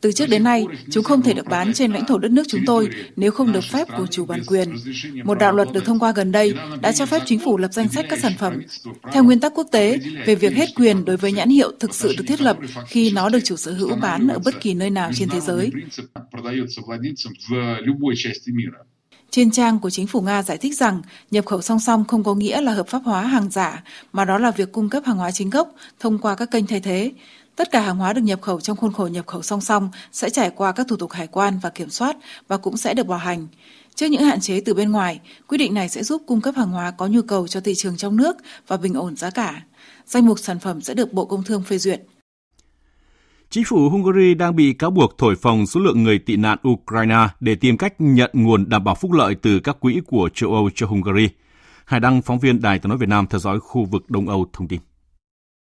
Từ 0.00 0.12
trước 0.12 0.28
đến 0.28 0.44
nay, 0.44 0.66
chúng 0.90 1.04
không 1.04 1.22
thể 1.22 1.34
được 1.34 1.46
bán 1.46 1.72
trên 1.72 1.92
lãnh 1.92 2.04
thổ 2.06 2.18
đất 2.18 2.30
nước 2.30 2.42
chúng 2.48 2.60
tôi 2.66 2.88
nếu 3.16 3.30
không 3.30 3.52
được 3.52 3.64
phép 3.64 3.88
của 3.96 4.06
chủ 4.06 4.26
bản 4.26 4.40
quyền. 4.46 4.76
Một 5.24 5.38
đạo 5.38 5.52
luật 5.52 5.72
được 5.72 5.84
thông 5.84 5.98
qua 5.98 6.12
gần 6.12 6.32
đây 6.32 6.54
đã 6.82 6.92
cho 6.92 7.06
phép 7.06 7.22
chính 7.26 7.38
phủ 7.38 7.56
lập 7.56 7.72
danh 7.72 7.88
sách 7.88 8.06
các 8.08 8.18
sản 8.18 8.32
phẩm. 8.38 8.62
Theo 9.12 9.24
nguyên 9.24 9.40
tắc 9.40 9.52
quốc 9.54 9.66
tế 9.72 9.98
về 10.26 10.34
việc 10.34 10.52
hết 10.52 10.66
quyền 10.76 11.04
đối 11.04 11.16
với 11.16 11.32
nhãn 11.32 11.48
hiệu 11.48 11.72
thực 11.80 11.94
sự 11.94 12.14
được 12.18 12.24
thiết 12.28 12.40
lập 12.40 12.56
khi 12.86 13.10
nó 13.10 13.28
được 13.28 13.40
chủ 13.44 13.56
sở 13.56 13.72
hữu 13.72 13.96
bán 13.96 14.28
ở 14.28 14.38
bất 14.44 14.60
kỳ 14.60 14.74
nơi 14.74 14.90
nào 14.90 15.10
trên 15.14 15.28
thế 15.28 15.40
giới. 15.40 15.70
Trên 19.30 19.50
trang 19.50 19.78
của 19.78 19.90
chính 19.90 20.06
phủ 20.06 20.20
Nga 20.20 20.42
giải 20.42 20.58
thích 20.58 20.76
rằng 20.76 21.02
nhập 21.30 21.46
khẩu 21.46 21.62
song 21.62 21.80
song 21.80 22.04
không 22.08 22.24
có 22.24 22.34
nghĩa 22.34 22.60
là 22.60 22.72
hợp 22.72 22.88
pháp 22.88 23.02
hóa 23.04 23.22
hàng 23.22 23.50
giả, 23.50 23.82
mà 24.12 24.24
đó 24.24 24.38
là 24.38 24.50
việc 24.50 24.72
cung 24.72 24.88
cấp 24.88 25.02
hàng 25.06 25.16
hóa 25.16 25.30
chính 25.30 25.50
gốc 25.50 25.74
thông 26.00 26.18
qua 26.18 26.34
các 26.34 26.50
kênh 26.50 26.66
thay 26.66 26.80
thế. 26.80 27.12
Tất 27.56 27.70
cả 27.70 27.80
hàng 27.80 27.96
hóa 27.96 28.12
được 28.12 28.20
nhập 28.20 28.42
khẩu 28.42 28.60
trong 28.60 28.76
khuôn 28.76 28.92
khổ 28.92 29.06
nhập 29.06 29.26
khẩu 29.26 29.42
song 29.42 29.60
song 29.60 29.90
sẽ 30.12 30.30
trải 30.30 30.50
qua 30.50 30.72
các 30.72 30.86
thủ 30.88 30.96
tục 30.96 31.12
hải 31.12 31.26
quan 31.26 31.58
và 31.62 31.70
kiểm 31.70 31.90
soát 31.90 32.16
và 32.48 32.56
cũng 32.56 32.76
sẽ 32.76 32.94
được 32.94 33.06
bảo 33.06 33.18
hành. 33.18 33.46
Trước 33.94 34.06
những 34.06 34.24
hạn 34.24 34.40
chế 34.40 34.60
từ 34.60 34.74
bên 34.74 34.90
ngoài, 34.90 35.20
quyết 35.46 35.58
định 35.58 35.74
này 35.74 35.88
sẽ 35.88 36.02
giúp 36.02 36.22
cung 36.26 36.40
cấp 36.40 36.54
hàng 36.56 36.70
hóa 36.70 36.90
có 36.90 37.06
nhu 37.06 37.22
cầu 37.22 37.48
cho 37.48 37.60
thị 37.60 37.74
trường 37.74 37.96
trong 37.96 38.16
nước 38.16 38.36
và 38.66 38.76
bình 38.76 38.94
ổn 38.94 39.16
giá 39.16 39.30
cả. 39.30 39.62
Danh 40.06 40.26
mục 40.26 40.38
sản 40.38 40.58
phẩm 40.58 40.80
sẽ 40.80 40.94
được 40.94 41.12
Bộ 41.12 41.24
Công 41.24 41.42
Thương 41.42 41.62
phê 41.62 41.78
duyệt. 41.78 42.02
Chính 43.50 43.64
phủ 43.64 43.88
Hungary 43.88 44.34
đang 44.34 44.56
bị 44.56 44.72
cáo 44.72 44.90
buộc 44.90 45.18
thổi 45.18 45.34
phồng 45.36 45.66
số 45.66 45.80
lượng 45.80 46.02
người 46.02 46.18
tị 46.18 46.36
nạn 46.36 46.58
Ukraine 46.68 47.26
để 47.40 47.54
tìm 47.54 47.76
cách 47.76 47.94
nhận 47.98 48.30
nguồn 48.32 48.68
đảm 48.68 48.84
bảo 48.84 48.94
phúc 48.94 49.12
lợi 49.12 49.34
từ 49.42 49.60
các 49.60 49.80
quỹ 49.80 50.00
của 50.06 50.28
châu 50.34 50.52
Âu 50.52 50.70
cho 50.74 50.86
Hungary. 50.86 51.28
Hải 51.84 52.00
Đăng, 52.00 52.22
phóng 52.22 52.38
viên 52.38 52.62
Đài 52.62 52.78
tiếng 52.78 52.88
nói 52.88 52.98
Việt 52.98 53.08
Nam 53.08 53.26
theo 53.30 53.38
dõi 53.38 53.60
khu 53.60 53.84
vực 53.84 54.10
Đông 54.10 54.28
Âu 54.28 54.46
thông 54.52 54.68
tin. 54.68 54.80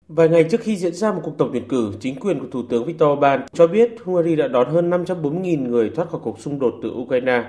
Vài 0.07 0.29
ngày 0.29 0.43
trước 0.43 0.61
khi 0.61 0.75
diễn 0.75 0.93
ra 0.93 1.11
một 1.11 1.19
cuộc 1.23 1.37
tổng 1.37 1.49
tuyển 1.53 1.67
cử, 1.67 1.93
chính 1.99 2.15
quyền 2.15 2.39
của 2.39 2.47
Thủ 2.51 2.63
tướng 2.69 2.85
Viktor 2.85 3.09
Orbán 3.09 3.45
cho 3.53 3.67
biết 3.67 3.95
Hungary 4.03 4.35
đã 4.35 4.47
đón 4.47 4.73
hơn 4.73 4.89
540.000 4.89 5.67
người 5.67 5.89
thoát 5.89 6.09
khỏi 6.09 6.21
cuộc 6.23 6.39
xung 6.39 6.59
đột 6.59 6.73
từ 6.83 6.89
Ukraine. 6.89 7.43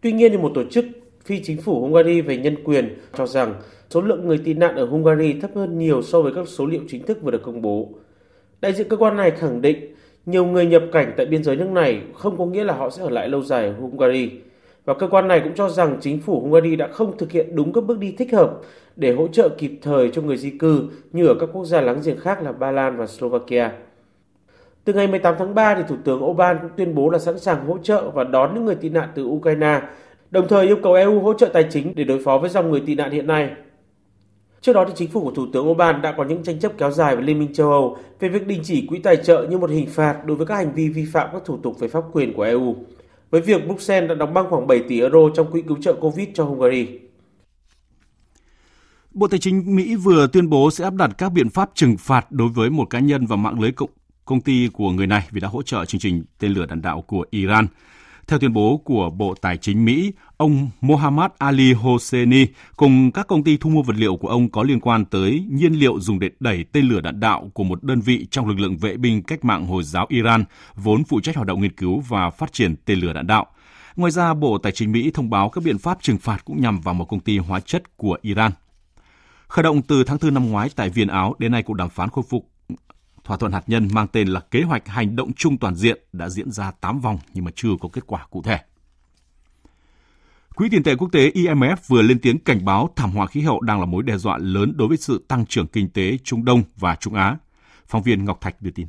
Tuy 0.00 0.12
nhiên, 0.12 0.32
thì 0.32 0.38
một 0.38 0.52
tổ 0.54 0.64
chức 0.70 0.84
phi 1.24 1.42
chính 1.44 1.62
phủ 1.62 1.80
Hungary 1.80 2.20
về 2.20 2.36
nhân 2.36 2.56
quyền 2.64 2.98
cho 3.16 3.26
rằng 3.26 3.54
số 3.90 4.00
lượng 4.00 4.26
người 4.26 4.38
tị 4.38 4.54
nạn 4.54 4.76
ở 4.76 4.86
Hungary 4.86 5.32
thấp 5.40 5.50
hơn 5.54 5.78
nhiều 5.78 6.02
so 6.02 6.22
với 6.22 6.32
các 6.34 6.48
số 6.48 6.66
liệu 6.66 6.80
chính 6.88 7.06
thức 7.06 7.18
vừa 7.22 7.30
được 7.30 7.42
công 7.42 7.62
bố. 7.62 7.88
Đại 8.64 8.72
diện 8.72 8.88
cơ 8.88 8.96
quan 8.96 9.16
này 9.16 9.30
khẳng 9.30 9.62
định 9.62 9.94
nhiều 10.26 10.44
người 10.44 10.66
nhập 10.66 10.82
cảnh 10.92 11.12
tại 11.16 11.26
biên 11.26 11.44
giới 11.44 11.56
nước 11.56 11.68
này 11.68 12.00
không 12.14 12.38
có 12.38 12.46
nghĩa 12.46 12.64
là 12.64 12.74
họ 12.74 12.90
sẽ 12.90 13.02
ở 13.02 13.10
lại 13.10 13.28
lâu 13.28 13.42
dài 13.42 13.66
ở 13.66 13.72
Hungary. 13.72 14.30
Và 14.84 14.94
cơ 14.94 15.06
quan 15.06 15.28
này 15.28 15.40
cũng 15.44 15.54
cho 15.54 15.68
rằng 15.68 15.96
chính 16.00 16.20
phủ 16.20 16.40
Hungary 16.40 16.76
đã 16.76 16.88
không 16.88 17.18
thực 17.18 17.32
hiện 17.32 17.56
đúng 17.56 17.72
các 17.72 17.84
bước 17.84 17.98
đi 17.98 18.14
thích 18.18 18.32
hợp 18.32 18.50
để 18.96 19.12
hỗ 19.14 19.28
trợ 19.28 19.48
kịp 19.48 19.78
thời 19.82 20.10
cho 20.10 20.22
người 20.22 20.36
di 20.36 20.50
cư 20.50 20.82
như 21.12 21.26
ở 21.26 21.34
các 21.40 21.48
quốc 21.52 21.64
gia 21.64 21.80
láng 21.80 22.00
giềng 22.04 22.18
khác 22.18 22.42
là 22.42 22.52
Ba 22.52 22.70
Lan 22.70 22.96
và 22.96 23.06
Slovakia. 23.06 23.70
Từ 24.84 24.92
ngày 24.92 25.06
18 25.06 25.34
tháng 25.38 25.54
3 25.54 25.74
thì 25.74 25.82
Thủ 25.88 25.96
tướng 26.04 26.24
Orbán 26.24 26.58
cũng 26.62 26.70
tuyên 26.76 26.94
bố 26.94 27.10
là 27.10 27.18
sẵn 27.18 27.38
sàng 27.38 27.66
hỗ 27.66 27.78
trợ 27.78 28.10
và 28.10 28.24
đón 28.24 28.54
những 28.54 28.64
người 28.64 28.74
tị 28.74 28.88
nạn 28.88 29.08
từ 29.14 29.24
Ukraine, 29.24 29.80
đồng 30.30 30.48
thời 30.48 30.66
yêu 30.66 30.76
cầu 30.82 30.94
EU 30.94 31.20
hỗ 31.20 31.34
trợ 31.34 31.46
tài 31.46 31.66
chính 31.70 31.92
để 31.96 32.04
đối 32.04 32.22
phó 32.24 32.38
với 32.38 32.50
dòng 32.50 32.70
người 32.70 32.82
tị 32.86 32.94
nạn 32.94 33.10
hiện 33.10 33.26
nay. 33.26 33.50
Trước 34.64 34.72
đó 34.72 34.84
thì 34.88 34.92
chính 34.96 35.10
phủ 35.10 35.20
của 35.20 35.30
Thủ 35.30 35.46
tướng 35.52 35.70
Orbán 35.70 36.02
đã 36.02 36.14
có 36.16 36.24
những 36.24 36.42
tranh 36.42 36.58
chấp 36.60 36.72
kéo 36.78 36.90
dài 36.90 37.16
với 37.16 37.24
Liên 37.24 37.38
minh 37.38 37.52
châu 37.52 37.70
Âu 37.70 37.96
về 38.20 38.28
việc 38.28 38.46
đình 38.46 38.60
chỉ 38.64 38.86
quỹ 38.86 38.98
tài 38.98 39.16
trợ 39.16 39.46
như 39.50 39.58
một 39.58 39.70
hình 39.70 39.86
phạt 39.90 40.26
đối 40.26 40.36
với 40.36 40.46
các 40.46 40.56
hành 40.56 40.74
vi 40.74 40.88
vi 40.88 41.04
phạm 41.04 41.28
các 41.32 41.42
thủ 41.44 41.58
tục 41.62 41.80
về 41.80 41.88
pháp 41.88 42.02
quyền 42.12 42.32
của 42.32 42.42
EU. 42.42 42.76
Với 43.30 43.40
việc 43.40 43.66
Bruxelles 43.66 44.08
đã 44.08 44.14
đóng 44.14 44.34
băng 44.34 44.50
khoảng 44.50 44.66
7 44.66 44.82
tỷ 44.88 45.00
euro 45.00 45.18
trong 45.34 45.50
quỹ 45.50 45.62
cứu 45.62 45.76
trợ 45.80 45.92
Covid 45.92 46.28
cho 46.34 46.44
Hungary. 46.44 46.88
Bộ 49.10 49.28
Tài 49.28 49.38
chính 49.38 49.76
Mỹ 49.76 49.96
vừa 49.96 50.26
tuyên 50.26 50.50
bố 50.50 50.70
sẽ 50.70 50.84
áp 50.84 50.94
đặt 50.94 51.10
các 51.18 51.28
biện 51.32 51.48
pháp 51.48 51.70
trừng 51.74 51.96
phạt 51.98 52.32
đối 52.32 52.48
với 52.48 52.70
một 52.70 52.90
cá 52.90 52.98
nhân 52.98 53.26
và 53.26 53.36
mạng 53.36 53.60
lưới 53.60 53.72
cộng 53.72 53.90
công 54.24 54.40
ty 54.40 54.68
của 54.72 54.90
người 54.90 55.06
này 55.06 55.28
vì 55.30 55.40
đã 55.40 55.48
hỗ 55.48 55.62
trợ 55.62 55.84
chương 55.84 56.00
trình 56.00 56.24
tên 56.38 56.52
lửa 56.52 56.66
đạn 56.66 56.82
đạo 56.82 57.02
của 57.02 57.24
Iran. 57.30 57.66
Theo 58.26 58.38
tuyên 58.38 58.52
bố 58.52 58.76
của 58.84 59.10
Bộ 59.10 59.34
Tài 59.40 59.56
chính 59.56 59.84
Mỹ, 59.84 60.12
ông 60.36 60.68
Mohammad 60.80 61.30
Ali 61.38 61.72
Hosseini 61.72 62.46
cùng 62.76 63.10
các 63.12 63.26
công 63.26 63.44
ty 63.44 63.56
thu 63.56 63.70
mua 63.70 63.82
vật 63.82 63.96
liệu 63.96 64.16
của 64.16 64.28
ông 64.28 64.50
có 64.50 64.62
liên 64.62 64.80
quan 64.80 65.04
tới 65.04 65.44
nhiên 65.50 65.72
liệu 65.72 66.00
dùng 66.00 66.18
để 66.18 66.30
đẩy 66.40 66.64
tên 66.72 66.88
lửa 66.88 67.00
đạn 67.00 67.20
đạo 67.20 67.50
của 67.54 67.64
một 67.64 67.82
đơn 67.82 68.00
vị 68.00 68.26
trong 68.30 68.48
lực 68.48 68.58
lượng 68.58 68.76
vệ 68.76 68.96
binh 68.96 69.22
cách 69.22 69.44
mạng 69.44 69.66
Hồi 69.66 69.82
giáo 69.82 70.06
Iran, 70.08 70.44
vốn 70.74 71.04
phụ 71.04 71.20
trách 71.20 71.36
hoạt 71.36 71.48
động 71.48 71.60
nghiên 71.60 71.76
cứu 71.76 72.00
và 72.08 72.30
phát 72.30 72.52
triển 72.52 72.76
tên 72.84 72.98
lửa 72.98 73.12
đạn 73.12 73.26
đạo. 73.26 73.46
Ngoài 73.96 74.12
ra, 74.12 74.34
Bộ 74.34 74.58
Tài 74.58 74.72
chính 74.72 74.92
Mỹ 74.92 75.10
thông 75.14 75.30
báo 75.30 75.48
các 75.48 75.64
biện 75.64 75.78
pháp 75.78 75.98
trừng 76.02 76.18
phạt 76.18 76.44
cũng 76.44 76.60
nhằm 76.60 76.80
vào 76.80 76.94
một 76.94 77.04
công 77.04 77.20
ty 77.20 77.38
hóa 77.38 77.60
chất 77.60 77.96
của 77.96 78.18
Iran. 78.22 78.52
Khởi 79.48 79.62
động 79.62 79.82
từ 79.82 80.04
tháng 80.04 80.18
4 80.22 80.34
năm 80.34 80.50
ngoái 80.50 80.68
tại 80.76 80.88
Viên 80.88 81.08
Áo, 81.08 81.34
đến 81.38 81.52
nay 81.52 81.62
cuộc 81.62 81.74
đàm 81.74 81.88
phán 81.88 82.10
khôi 82.10 82.24
phục 82.28 82.53
thỏa 83.24 83.36
thuận 83.36 83.52
hạt 83.52 83.62
nhân 83.66 83.88
mang 83.92 84.08
tên 84.08 84.28
là 84.28 84.40
Kế 84.40 84.62
hoạch 84.62 84.88
hành 84.88 85.16
động 85.16 85.32
chung 85.36 85.58
toàn 85.58 85.74
diện 85.74 85.98
đã 86.12 86.28
diễn 86.28 86.50
ra 86.50 86.70
8 86.70 87.00
vòng 87.00 87.18
nhưng 87.34 87.44
mà 87.44 87.50
chưa 87.54 87.70
có 87.80 87.88
kết 87.92 88.02
quả 88.06 88.26
cụ 88.30 88.42
thể. 88.42 88.58
Quỹ 90.54 90.68
tiền 90.68 90.82
tệ 90.82 90.94
quốc 90.96 91.08
tế 91.12 91.30
IMF 91.30 91.76
vừa 91.86 92.02
lên 92.02 92.18
tiếng 92.18 92.38
cảnh 92.38 92.64
báo 92.64 92.90
thảm 92.96 93.10
họa 93.10 93.26
khí 93.26 93.40
hậu 93.40 93.60
đang 93.60 93.80
là 93.80 93.86
mối 93.86 94.02
đe 94.02 94.16
dọa 94.16 94.38
lớn 94.38 94.72
đối 94.76 94.88
với 94.88 94.96
sự 94.96 95.24
tăng 95.28 95.46
trưởng 95.46 95.66
kinh 95.66 95.88
tế 95.90 96.18
Trung 96.24 96.44
Đông 96.44 96.62
và 96.76 96.96
Trung 97.00 97.14
Á. 97.14 97.36
Phóng 97.86 98.02
viên 98.02 98.24
Ngọc 98.24 98.40
Thạch 98.40 98.62
đưa 98.62 98.70
tin. 98.70 98.86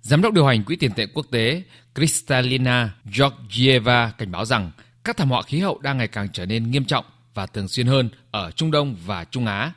Giám 0.00 0.22
đốc 0.22 0.32
điều 0.34 0.46
hành 0.46 0.64
Quỹ 0.64 0.76
tiền 0.76 0.92
tệ 0.96 1.06
quốc 1.14 1.26
tế 1.30 1.62
Kristalina 1.94 2.94
Georgieva 3.18 4.12
cảnh 4.18 4.30
báo 4.30 4.44
rằng 4.44 4.70
các 5.04 5.16
thảm 5.16 5.30
họa 5.30 5.42
khí 5.42 5.58
hậu 5.58 5.78
đang 5.78 5.98
ngày 5.98 6.08
càng 6.08 6.28
trở 6.32 6.46
nên 6.46 6.70
nghiêm 6.70 6.84
trọng 6.84 7.04
và 7.34 7.46
thường 7.46 7.68
xuyên 7.68 7.86
hơn 7.86 8.10
ở 8.30 8.50
Trung 8.50 8.70
Đông 8.70 8.96
và 9.06 9.24
Trung 9.24 9.46
Á. 9.46 9.72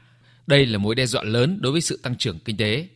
Đây 0.48 0.66
là 0.66 0.78
mối 0.78 0.96
đe 0.96 1.06
dọa 1.06 1.24
lớn 1.24 1.60
đối 1.62 1.72
với 1.72 1.82
sự 1.82 2.00
tăng 2.04 2.16
trưởng 2.16 2.40
kinh 2.40 2.58
tế. 2.58 2.88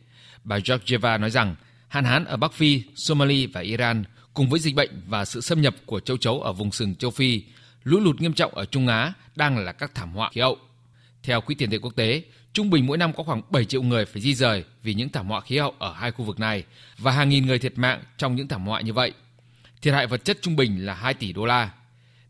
Bà 0.46 0.58
Georgieva 0.64 1.18
nói 1.18 1.30
rằng 1.30 1.54
hạn 1.88 2.04
hán 2.04 2.24
ở 2.24 2.36
Bắc 2.36 2.52
Phi, 2.52 2.82
Somalia 2.94 3.46
và 3.46 3.60
Iran 3.60 4.04
cùng 4.34 4.48
với 4.48 4.60
dịch 4.60 4.74
bệnh 4.74 4.90
và 5.06 5.24
sự 5.24 5.40
xâm 5.40 5.60
nhập 5.60 5.74
của 5.86 6.00
châu 6.00 6.16
chấu 6.16 6.40
ở 6.40 6.52
vùng 6.52 6.72
sừng 6.72 6.94
châu 6.94 7.10
Phi, 7.10 7.42
lũ 7.84 8.00
lụt 8.00 8.20
nghiêm 8.20 8.32
trọng 8.32 8.54
ở 8.54 8.64
Trung 8.64 8.88
Á 8.88 9.12
đang 9.36 9.58
là 9.58 9.72
các 9.72 9.94
thảm 9.94 10.12
họa 10.12 10.30
khí 10.32 10.40
hậu. 10.40 10.58
Theo 11.22 11.40
Quỹ 11.40 11.54
tiền 11.54 11.70
tệ 11.70 11.78
quốc 11.78 11.96
tế, 11.96 12.22
trung 12.52 12.70
bình 12.70 12.86
mỗi 12.86 12.98
năm 12.98 13.12
có 13.12 13.22
khoảng 13.22 13.42
7 13.50 13.64
triệu 13.64 13.82
người 13.82 14.04
phải 14.04 14.22
di 14.22 14.34
rời 14.34 14.64
vì 14.82 14.94
những 14.94 15.08
thảm 15.08 15.26
họa 15.28 15.40
khí 15.40 15.58
hậu 15.58 15.74
ở 15.78 15.92
hai 15.92 16.10
khu 16.10 16.24
vực 16.24 16.40
này 16.40 16.64
và 16.98 17.12
hàng 17.12 17.28
nghìn 17.28 17.46
người 17.46 17.58
thiệt 17.58 17.78
mạng 17.78 18.02
trong 18.18 18.36
những 18.36 18.48
thảm 18.48 18.66
họa 18.66 18.80
như 18.80 18.92
vậy. 18.92 19.12
Thiệt 19.82 19.94
hại 19.94 20.06
vật 20.06 20.24
chất 20.24 20.38
trung 20.42 20.56
bình 20.56 20.86
là 20.86 20.94
2 20.94 21.14
tỷ 21.14 21.32
đô 21.32 21.46
la. 21.46 21.70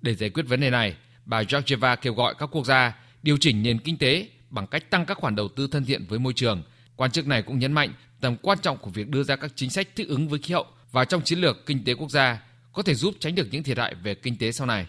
Để 0.02 0.14
giải 0.14 0.30
quyết 0.30 0.46
vấn 0.48 0.60
đề 0.60 0.70
này, 0.70 0.96
bà 1.24 1.42
Georgieva 1.42 1.96
kêu 1.96 2.14
gọi 2.14 2.34
các 2.38 2.46
quốc 2.46 2.66
gia 2.66 2.94
điều 3.22 3.36
chỉnh 3.40 3.62
nền 3.62 3.78
kinh 3.78 3.96
tế 3.96 4.28
bằng 4.50 4.66
cách 4.66 4.90
tăng 4.90 5.06
các 5.06 5.18
khoản 5.18 5.36
đầu 5.36 5.48
tư 5.48 5.66
thân 5.66 5.84
thiện 5.84 6.06
với 6.08 6.18
môi 6.18 6.32
trường. 6.32 6.62
Quan 6.96 7.10
chức 7.10 7.26
này 7.26 7.42
cũng 7.42 7.58
nhấn 7.58 7.72
mạnh 7.72 7.92
tầm 8.20 8.36
quan 8.42 8.58
trọng 8.62 8.78
của 8.78 8.90
việc 8.90 9.08
đưa 9.08 9.22
ra 9.22 9.36
các 9.36 9.52
chính 9.54 9.70
sách 9.70 9.88
thích 9.96 10.08
ứng 10.08 10.28
với 10.28 10.38
khí 10.38 10.54
hậu 10.54 10.66
và 10.92 11.04
trong 11.04 11.22
chiến 11.24 11.38
lược 11.38 11.66
kinh 11.66 11.84
tế 11.84 11.94
quốc 11.94 12.10
gia 12.10 12.42
có 12.72 12.82
thể 12.82 12.94
giúp 12.94 13.14
tránh 13.20 13.34
được 13.34 13.48
những 13.50 13.62
thiệt 13.62 13.78
hại 13.78 13.94
về 13.94 14.14
kinh 14.14 14.38
tế 14.38 14.52
sau 14.52 14.66
này. 14.66 14.86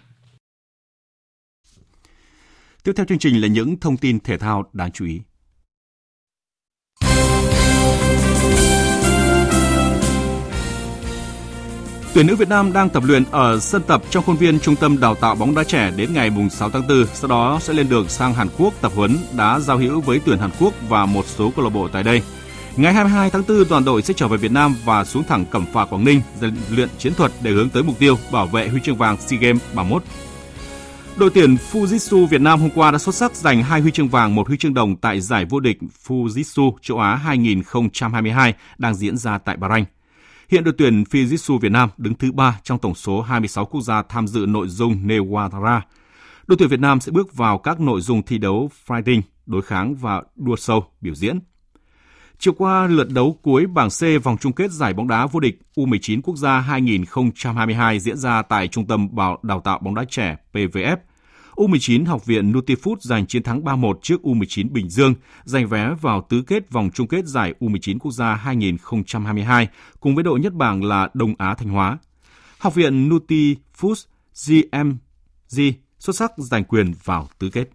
Tiếp 2.83 2.93
theo 2.95 3.05
chương 3.05 3.19
trình 3.19 3.41
là 3.41 3.47
những 3.47 3.79
thông 3.79 3.97
tin 3.97 4.19
thể 4.19 4.37
thao 4.37 4.69
đáng 4.73 4.91
chú 4.91 5.05
ý. 5.05 5.21
Tuyển 12.17 12.27
nữ 12.27 12.35
Việt 12.35 12.49
Nam 12.49 12.73
đang 12.73 12.89
tập 12.89 13.03
luyện 13.05 13.23
ở 13.31 13.59
sân 13.59 13.81
tập 13.87 14.01
trong 14.09 14.23
khuôn 14.23 14.35
viên 14.35 14.59
Trung 14.59 14.75
tâm 14.75 14.99
Đào 14.99 15.15
tạo 15.15 15.35
bóng 15.35 15.55
đá 15.55 15.63
trẻ 15.63 15.91
đến 15.95 16.13
ngày 16.13 16.31
6 16.51 16.69
tháng 16.69 16.87
4, 16.87 17.05
sau 17.13 17.27
đó 17.27 17.59
sẽ 17.61 17.73
lên 17.73 17.89
đường 17.89 18.09
sang 18.09 18.33
Hàn 18.33 18.47
Quốc 18.57 18.73
tập 18.81 18.91
huấn 18.95 19.17
đá 19.37 19.59
giao 19.59 19.77
hữu 19.77 20.01
với 20.01 20.21
tuyển 20.25 20.37
Hàn 20.37 20.49
Quốc 20.59 20.73
và 20.89 21.05
một 21.05 21.25
số 21.25 21.51
câu 21.55 21.65
lạc 21.65 21.69
bộ 21.69 21.87
tại 21.87 22.03
đây. 22.03 22.21
Ngày 22.77 22.93
22 22.93 23.29
tháng 23.29 23.43
4, 23.47 23.65
toàn 23.65 23.85
đội 23.85 24.01
sẽ 24.01 24.13
trở 24.13 24.27
về 24.27 24.37
Việt 24.37 24.51
Nam 24.51 24.75
và 24.85 25.05
xuống 25.05 25.23
thẳng 25.23 25.45
Cẩm 25.51 25.65
Phả 25.73 25.85
Quảng 25.85 26.05
Ninh 26.05 26.21
để 26.41 26.47
luyện 26.69 26.89
chiến 26.97 27.13
thuật 27.13 27.31
để 27.41 27.51
hướng 27.51 27.69
tới 27.69 27.83
mục 27.83 27.99
tiêu 27.99 28.17
bảo 28.31 28.47
vệ 28.47 28.67
huy 28.67 28.79
chương 28.83 28.97
vàng 28.97 29.17
SEA 29.17 29.39
Games 29.39 29.61
31. 29.73 30.03
Đội 31.15 31.29
tuyển 31.29 31.57
Fujitsu 31.71 32.25
Việt 32.25 32.41
Nam 32.41 32.59
hôm 32.61 32.69
qua 32.75 32.91
đã 32.91 32.97
xuất 32.97 33.15
sắc 33.15 33.35
giành 33.35 33.63
hai 33.63 33.81
huy 33.81 33.91
chương 33.91 34.09
vàng, 34.09 34.35
một 34.35 34.47
huy 34.47 34.57
chương 34.57 34.73
đồng 34.73 34.95
tại 34.95 35.21
giải 35.21 35.45
vô 35.45 35.59
địch 35.59 35.77
Fujitsu 36.07 36.71
châu 36.81 36.99
Á 36.99 37.15
2022 37.15 38.53
đang 38.77 38.95
diễn 38.95 39.17
ra 39.17 39.37
tại 39.37 39.57
Bahrain. 39.57 39.96
Hiện 40.49 40.63
đội 40.63 40.73
tuyển 40.77 41.03
Fujitsu 41.03 41.57
Việt 41.57 41.71
Nam 41.71 41.89
đứng 41.97 42.13
thứ 42.13 42.31
ba 42.31 42.59
trong 42.63 42.79
tổng 42.79 42.95
số 42.95 43.21
26 43.21 43.65
quốc 43.65 43.81
gia 43.81 44.01
tham 44.01 44.27
dự 44.27 44.45
nội 44.45 44.67
dung 44.67 45.07
Newara. 45.07 45.81
Đội 46.47 46.57
tuyển 46.59 46.69
Việt 46.69 46.79
Nam 46.79 46.99
sẽ 46.99 47.11
bước 47.11 47.33
vào 47.33 47.57
các 47.57 47.79
nội 47.79 48.01
dung 48.01 48.23
thi 48.23 48.37
đấu 48.37 48.69
fighting, 48.87 49.21
đối 49.45 49.61
kháng 49.61 49.95
và 49.95 50.23
đua 50.35 50.55
sâu, 50.55 50.85
biểu 51.01 51.15
diễn. 51.15 51.39
Chiều 52.39 52.53
qua, 52.57 52.87
lượt 52.87 53.09
đấu 53.09 53.39
cuối 53.41 53.65
bảng 53.65 53.89
C 53.89 54.23
vòng 54.23 54.37
chung 54.37 54.53
kết 54.53 54.71
giải 54.71 54.93
bóng 54.93 55.07
đá 55.07 55.25
vô 55.25 55.39
địch 55.39 55.59
U19 55.75 56.21
quốc 56.21 56.35
gia 56.35 56.59
2022 56.59 57.99
diễn 57.99 58.17
ra 58.17 58.41
tại 58.41 58.67
Trung 58.67 58.87
tâm 58.87 59.07
Đào 59.43 59.61
tạo 59.63 59.79
bóng 59.79 59.95
đá 59.95 60.03
trẻ 60.09 60.37
PVF. 60.53 60.97
U19 61.57 62.05
Học 62.05 62.25
viện 62.25 62.51
Nutifood 62.51 62.95
giành 62.99 63.27
chiến 63.27 63.43
thắng 63.43 63.61
3-1 63.61 63.93
trước 64.01 64.21
U19 64.23 64.71
Bình 64.71 64.89
Dương, 64.89 65.13
giành 65.43 65.67
vé 65.67 65.93
vào 66.01 66.25
tứ 66.29 66.43
kết 66.47 66.71
vòng 66.71 66.89
chung 66.93 67.07
kết 67.07 67.25
giải 67.25 67.53
U19 67.59 67.97
quốc 67.99 68.11
gia 68.11 68.35
2022 68.35 69.67
cùng 69.99 70.15
với 70.15 70.23
đội 70.23 70.39
nhất 70.39 70.53
bảng 70.53 70.83
là 70.83 71.09
Đông 71.13 71.33
Á 71.37 71.55
Thanh 71.55 71.69
Hóa. 71.69 71.97
Học 72.59 72.75
viện 72.75 73.09
Nutifood 73.09 74.05
GMG 74.47 75.61
xuất 75.99 76.15
sắc 76.15 76.31
giành 76.37 76.63
quyền 76.63 76.93
vào 77.03 77.29
tứ 77.39 77.49
kết. 77.49 77.69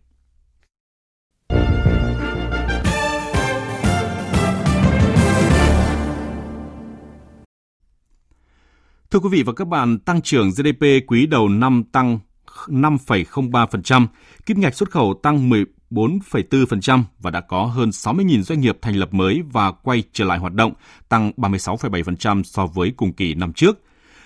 Thưa 9.10 9.18
quý 9.18 9.28
vị 9.32 9.42
và 9.42 9.52
các 9.52 9.68
bạn, 9.68 9.98
tăng 9.98 10.22
trưởng 10.22 10.50
GDP 10.50 10.84
quý 11.06 11.26
đầu 11.26 11.48
năm 11.48 11.84
tăng 11.92 12.18
5,03%, 12.66 14.06
kim 14.46 14.60
ngạch 14.60 14.74
xuất 14.74 14.90
khẩu 14.90 15.14
tăng 15.22 15.50
14,4% 15.50 17.02
và 17.18 17.30
đã 17.30 17.40
có 17.40 17.64
hơn 17.64 17.88
60.000 17.88 18.42
doanh 18.42 18.60
nghiệp 18.60 18.78
thành 18.82 18.96
lập 18.96 19.14
mới 19.14 19.42
và 19.52 19.72
quay 19.72 20.02
trở 20.12 20.24
lại 20.24 20.38
hoạt 20.38 20.52
động, 20.52 20.72
tăng 21.08 21.32
36,7% 21.36 22.42
so 22.42 22.66
với 22.66 22.92
cùng 22.96 23.12
kỳ 23.12 23.34
năm 23.34 23.52
trước. 23.52 23.78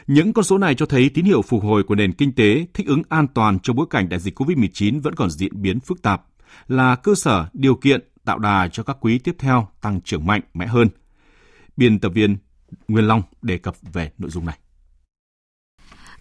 Những 0.06 0.32
con 0.32 0.44
số 0.44 0.58
này 0.58 0.74
cho 0.74 0.86
thấy 0.86 1.10
tín 1.14 1.24
hiệu 1.24 1.42
phục 1.42 1.62
hồi 1.62 1.82
của 1.82 1.94
nền 1.94 2.12
kinh 2.12 2.32
tế 2.32 2.66
thích 2.74 2.86
ứng 2.86 3.02
an 3.08 3.26
toàn 3.28 3.58
trong 3.58 3.76
bối 3.76 3.86
cảnh 3.90 4.08
đại 4.08 4.20
dịch 4.20 4.40
COVID-19 4.40 5.00
vẫn 5.00 5.14
còn 5.14 5.30
diễn 5.30 5.62
biến 5.62 5.80
phức 5.80 6.02
tạp, 6.02 6.22
là 6.68 6.96
cơ 6.96 7.14
sở 7.14 7.46
điều 7.52 7.74
kiện 7.74 8.00
tạo 8.24 8.38
đà 8.38 8.68
cho 8.68 8.82
các 8.82 8.96
quý 9.00 9.18
tiếp 9.18 9.36
theo 9.38 9.68
tăng 9.80 10.00
trưởng 10.00 10.26
mạnh 10.26 10.40
mẽ 10.54 10.66
hơn. 10.66 10.88
Biên 11.76 11.98
tập 11.98 12.08
viên 12.08 12.36
Nguyên 12.88 13.06
Long 13.06 13.22
đề 13.42 13.58
cập 13.58 13.74
về 13.92 14.10
nội 14.18 14.30
dung 14.30 14.46
này. 14.46 14.58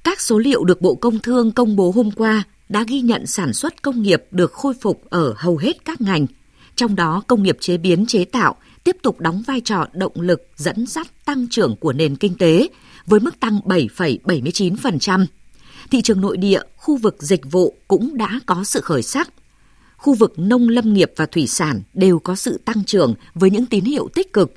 Các 0.05 0.21
số 0.21 0.37
liệu 0.37 0.63
được 0.63 0.81
Bộ 0.81 0.95
Công 0.95 1.19
Thương 1.19 1.51
công 1.51 1.75
bố 1.75 1.91
hôm 1.91 2.11
qua 2.11 2.43
đã 2.69 2.83
ghi 2.87 3.01
nhận 3.01 3.27
sản 3.27 3.53
xuất 3.53 3.81
công 3.81 4.01
nghiệp 4.01 4.23
được 4.31 4.53
khôi 4.53 4.73
phục 4.81 5.03
ở 5.09 5.33
hầu 5.37 5.57
hết 5.57 5.85
các 5.85 6.01
ngành. 6.01 6.27
Trong 6.75 6.95
đó, 6.95 7.23
công 7.27 7.43
nghiệp 7.43 7.57
chế 7.59 7.77
biến 7.77 8.05
chế 8.05 8.25
tạo 8.25 8.55
tiếp 8.83 8.97
tục 9.01 9.19
đóng 9.19 9.43
vai 9.47 9.61
trò 9.61 9.85
động 9.93 10.21
lực 10.21 10.47
dẫn 10.55 10.87
dắt 10.87 11.07
tăng 11.25 11.47
trưởng 11.49 11.75
của 11.75 11.93
nền 11.93 12.15
kinh 12.15 12.37
tế 12.37 12.67
với 13.05 13.19
mức 13.19 13.39
tăng 13.39 13.59
7,79%. 13.65 15.25
Thị 15.91 16.01
trường 16.01 16.21
nội 16.21 16.37
địa, 16.37 16.61
khu 16.75 16.97
vực 16.97 17.15
dịch 17.19 17.51
vụ 17.51 17.75
cũng 17.87 18.17
đã 18.17 18.39
có 18.45 18.63
sự 18.63 18.81
khởi 18.81 19.03
sắc. 19.03 19.29
Khu 19.97 20.13
vực 20.13 20.33
nông 20.37 20.69
lâm 20.69 20.93
nghiệp 20.93 21.11
và 21.15 21.25
thủy 21.25 21.47
sản 21.47 21.81
đều 21.93 22.19
có 22.19 22.35
sự 22.35 22.59
tăng 22.65 22.83
trưởng 22.83 23.13
với 23.33 23.49
những 23.49 23.65
tín 23.65 23.83
hiệu 23.85 24.09
tích 24.13 24.33
cực. 24.33 24.53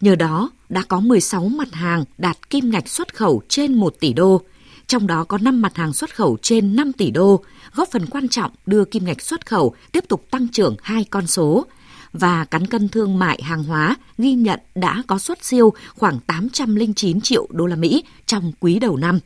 Nhờ 0.00 0.14
đó, 0.14 0.50
đã 0.68 0.82
có 0.88 1.00
16 1.00 1.48
mặt 1.48 1.72
hàng 1.72 2.04
đạt 2.18 2.50
kim 2.50 2.70
ngạch 2.70 2.88
xuất 2.88 3.14
khẩu 3.14 3.42
trên 3.48 3.74
1 3.74 3.94
tỷ 4.00 4.12
đô, 4.12 4.42
trong 4.86 5.06
đó 5.06 5.24
có 5.24 5.38
5 5.38 5.62
mặt 5.62 5.76
hàng 5.76 5.92
xuất 5.92 6.16
khẩu 6.16 6.36
trên 6.42 6.76
5 6.76 6.92
tỷ 6.92 7.10
đô, 7.10 7.44
góp 7.74 7.88
phần 7.90 8.06
quan 8.06 8.28
trọng 8.28 8.50
đưa 8.66 8.84
kim 8.84 9.04
ngạch 9.04 9.22
xuất 9.22 9.46
khẩu 9.46 9.74
tiếp 9.92 10.04
tục 10.08 10.26
tăng 10.30 10.48
trưởng 10.48 10.76
hai 10.82 11.04
con 11.04 11.26
số 11.26 11.66
và 12.12 12.44
cán 12.44 12.66
cân 12.66 12.88
thương 12.88 13.18
mại 13.18 13.42
hàng 13.42 13.64
hóa 13.64 13.96
ghi 14.18 14.34
nhận 14.34 14.60
đã 14.74 15.02
có 15.06 15.18
xuất 15.18 15.44
siêu 15.44 15.72
khoảng 15.94 16.20
809 16.20 17.20
triệu 17.20 17.46
đô 17.50 17.66
la 17.66 17.76
Mỹ 17.76 18.04
trong 18.26 18.52
quý 18.60 18.78
đầu 18.78 18.96
năm. 18.96 19.18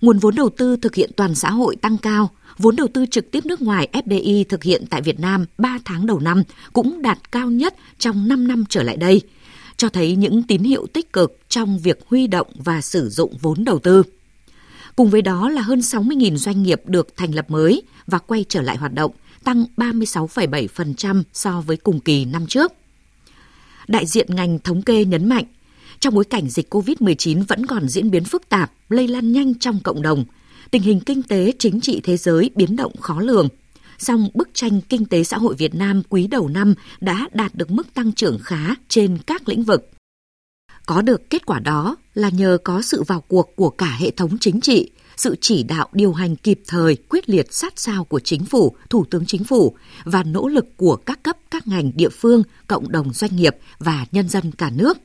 Nguồn 0.00 0.18
vốn 0.18 0.34
đầu 0.34 0.50
tư 0.50 0.76
thực 0.76 0.94
hiện 0.94 1.10
toàn 1.16 1.34
xã 1.34 1.50
hội 1.50 1.76
tăng 1.76 1.98
cao, 1.98 2.30
vốn 2.58 2.76
đầu 2.76 2.88
tư 2.94 3.06
trực 3.10 3.30
tiếp 3.30 3.46
nước 3.46 3.62
ngoài 3.62 3.88
FDI 3.92 4.44
thực 4.48 4.62
hiện 4.62 4.84
tại 4.90 5.02
Việt 5.02 5.20
Nam 5.20 5.46
3 5.58 5.78
tháng 5.84 6.06
đầu 6.06 6.20
năm 6.20 6.42
cũng 6.72 7.02
đạt 7.02 7.32
cao 7.32 7.50
nhất 7.50 7.74
trong 7.98 8.28
5 8.28 8.48
năm 8.48 8.64
trở 8.68 8.82
lại 8.82 8.96
đây, 8.96 9.22
cho 9.76 9.88
thấy 9.88 10.16
những 10.16 10.42
tín 10.42 10.62
hiệu 10.62 10.86
tích 10.92 11.12
cực 11.12 11.38
trong 11.48 11.78
việc 11.78 11.98
huy 12.06 12.26
động 12.26 12.46
và 12.54 12.80
sử 12.80 13.08
dụng 13.08 13.36
vốn 13.40 13.64
đầu 13.64 13.78
tư. 13.78 14.02
Cùng 14.96 15.10
với 15.10 15.22
đó 15.22 15.50
là 15.50 15.62
hơn 15.62 15.78
60.000 15.78 16.36
doanh 16.36 16.62
nghiệp 16.62 16.82
được 16.84 17.16
thành 17.16 17.34
lập 17.34 17.50
mới 17.50 17.82
và 18.06 18.18
quay 18.18 18.44
trở 18.48 18.62
lại 18.62 18.76
hoạt 18.76 18.92
động, 18.92 19.12
tăng 19.44 19.64
36,7% 19.76 21.22
so 21.32 21.60
với 21.60 21.76
cùng 21.76 22.00
kỳ 22.00 22.24
năm 22.24 22.46
trước. 22.46 22.72
Đại 23.88 24.06
diện 24.06 24.26
ngành 24.34 24.58
thống 24.58 24.82
kê 24.82 25.04
nhấn 25.04 25.28
mạnh, 25.28 25.44
trong 26.00 26.14
bối 26.14 26.24
cảnh 26.24 26.48
dịch 26.48 26.74
COVID-19 26.74 27.44
vẫn 27.48 27.66
còn 27.66 27.88
diễn 27.88 28.10
biến 28.10 28.24
phức 28.24 28.48
tạp, 28.48 28.72
lây 28.88 29.08
lan 29.08 29.32
nhanh 29.32 29.54
trong 29.54 29.80
cộng 29.84 30.02
đồng, 30.02 30.24
tình 30.70 30.82
hình 30.82 31.00
kinh 31.00 31.22
tế 31.22 31.52
chính 31.58 31.80
trị 31.80 32.00
thế 32.04 32.16
giới 32.16 32.50
biến 32.54 32.76
động 32.76 32.96
khó 33.00 33.20
lường. 33.20 33.48
Song 33.98 34.28
bức 34.34 34.48
tranh 34.54 34.80
kinh 34.88 35.04
tế 35.04 35.24
xã 35.24 35.38
hội 35.38 35.54
Việt 35.54 35.74
Nam 35.74 36.02
quý 36.08 36.26
đầu 36.26 36.48
năm 36.48 36.74
đã 37.00 37.28
đạt 37.32 37.54
được 37.54 37.70
mức 37.70 37.94
tăng 37.94 38.12
trưởng 38.12 38.38
khá 38.42 38.74
trên 38.88 39.18
các 39.26 39.48
lĩnh 39.48 39.62
vực. 39.62 39.90
Có 40.90 41.02
được 41.02 41.30
kết 41.30 41.46
quả 41.46 41.58
đó 41.58 41.96
là 42.14 42.28
nhờ 42.28 42.58
có 42.64 42.82
sự 42.82 43.02
vào 43.02 43.20
cuộc 43.20 43.56
của 43.56 43.70
cả 43.70 43.96
hệ 43.98 44.10
thống 44.10 44.38
chính 44.40 44.60
trị, 44.60 44.90
sự 45.16 45.36
chỉ 45.40 45.62
đạo 45.62 45.88
điều 45.92 46.12
hành 46.12 46.36
kịp 46.36 46.60
thời, 46.66 46.96
quyết 46.96 47.30
liệt 47.30 47.54
sát 47.54 47.72
sao 47.76 48.04
của 48.04 48.20
chính 48.20 48.44
phủ, 48.44 48.76
thủ 48.88 49.04
tướng 49.10 49.26
chính 49.26 49.44
phủ 49.44 49.76
và 50.04 50.22
nỗ 50.22 50.48
lực 50.48 50.76
của 50.76 50.96
các 50.96 51.22
cấp 51.22 51.36
các 51.50 51.68
ngành 51.68 51.92
địa 51.94 52.08
phương, 52.08 52.42
cộng 52.66 52.92
đồng 52.92 53.12
doanh 53.12 53.36
nghiệp 53.36 53.56
và 53.78 54.06
nhân 54.12 54.28
dân 54.28 54.52
cả 54.52 54.70
nước. 54.70 54.98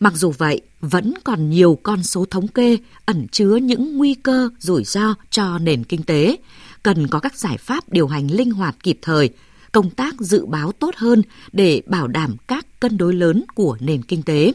Mặc 0.00 0.12
dù 0.16 0.30
vậy, 0.38 0.60
vẫn 0.80 1.14
còn 1.24 1.50
nhiều 1.50 1.78
con 1.82 2.02
số 2.02 2.24
thống 2.24 2.48
kê 2.48 2.78
ẩn 3.04 3.26
chứa 3.32 3.56
những 3.56 3.96
nguy 3.96 4.14
cơ 4.14 4.48
rủi 4.58 4.84
ro 4.84 5.14
cho 5.30 5.58
nền 5.58 5.84
kinh 5.84 6.02
tế, 6.02 6.36
cần 6.82 7.08
có 7.08 7.20
các 7.20 7.38
giải 7.38 7.56
pháp 7.56 7.88
điều 7.88 8.06
hành 8.06 8.30
linh 8.30 8.50
hoạt 8.50 8.76
kịp 8.82 8.98
thời, 9.02 9.30
công 9.72 9.90
tác 9.90 10.20
dự 10.20 10.46
báo 10.46 10.72
tốt 10.72 10.94
hơn 10.96 11.22
để 11.52 11.82
bảo 11.86 12.08
đảm 12.08 12.36
các 12.46 12.66
cân 12.80 12.96
đối 12.96 13.14
lớn 13.14 13.44
của 13.54 13.76
nền 13.80 14.02
kinh 14.02 14.22
tế. 14.22 14.52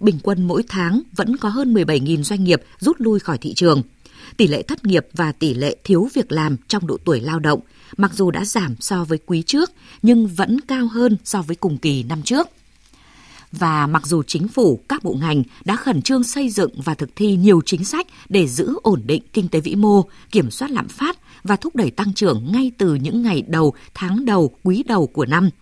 Bình 0.00 0.18
quân 0.22 0.42
mỗi 0.42 0.62
tháng 0.68 1.02
vẫn 1.16 1.36
có 1.36 1.48
hơn 1.48 1.74
17.000 1.74 2.22
doanh 2.22 2.44
nghiệp 2.44 2.62
rút 2.78 2.96
lui 2.98 3.20
khỏi 3.20 3.38
thị 3.38 3.54
trường. 3.54 3.82
Tỷ 4.36 4.46
lệ 4.46 4.62
thất 4.62 4.84
nghiệp 4.86 5.06
và 5.12 5.32
tỷ 5.32 5.54
lệ 5.54 5.76
thiếu 5.84 6.08
việc 6.14 6.32
làm 6.32 6.56
trong 6.68 6.86
độ 6.86 6.98
tuổi 7.04 7.20
lao 7.20 7.38
động 7.38 7.60
mặc 7.96 8.12
dù 8.14 8.30
đã 8.30 8.44
giảm 8.44 8.74
so 8.80 9.04
với 9.04 9.18
quý 9.26 9.42
trước 9.42 9.70
nhưng 10.02 10.26
vẫn 10.26 10.60
cao 10.60 10.86
hơn 10.86 11.16
so 11.24 11.42
với 11.42 11.56
cùng 11.56 11.78
kỳ 11.78 12.02
năm 12.02 12.22
trước. 12.22 12.48
Và 13.52 13.86
mặc 13.86 14.06
dù 14.06 14.22
chính 14.22 14.48
phủ, 14.48 14.80
các 14.88 15.04
bộ 15.04 15.16
ngành 15.20 15.42
đã 15.64 15.76
khẩn 15.76 16.02
trương 16.02 16.24
xây 16.24 16.50
dựng 16.50 16.80
và 16.84 16.94
thực 16.94 17.16
thi 17.16 17.36
nhiều 17.36 17.60
chính 17.66 17.84
sách 17.84 18.06
để 18.28 18.48
giữ 18.48 18.74
ổn 18.82 19.02
định 19.06 19.22
kinh 19.32 19.48
tế 19.48 19.60
vĩ 19.60 19.74
mô, 19.74 20.04
kiểm 20.30 20.50
soát 20.50 20.70
lạm 20.70 20.88
phát 20.88 21.18
và 21.44 21.56
thúc 21.56 21.76
đẩy 21.76 21.90
tăng 21.90 22.14
trưởng 22.14 22.52
ngay 22.52 22.72
từ 22.78 22.94
những 22.94 23.22
ngày 23.22 23.42
đầu, 23.48 23.74
tháng 23.94 24.24
đầu, 24.24 24.56
quý 24.62 24.82
đầu 24.86 25.06
của 25.06 25.26
năm– 25.26 25.50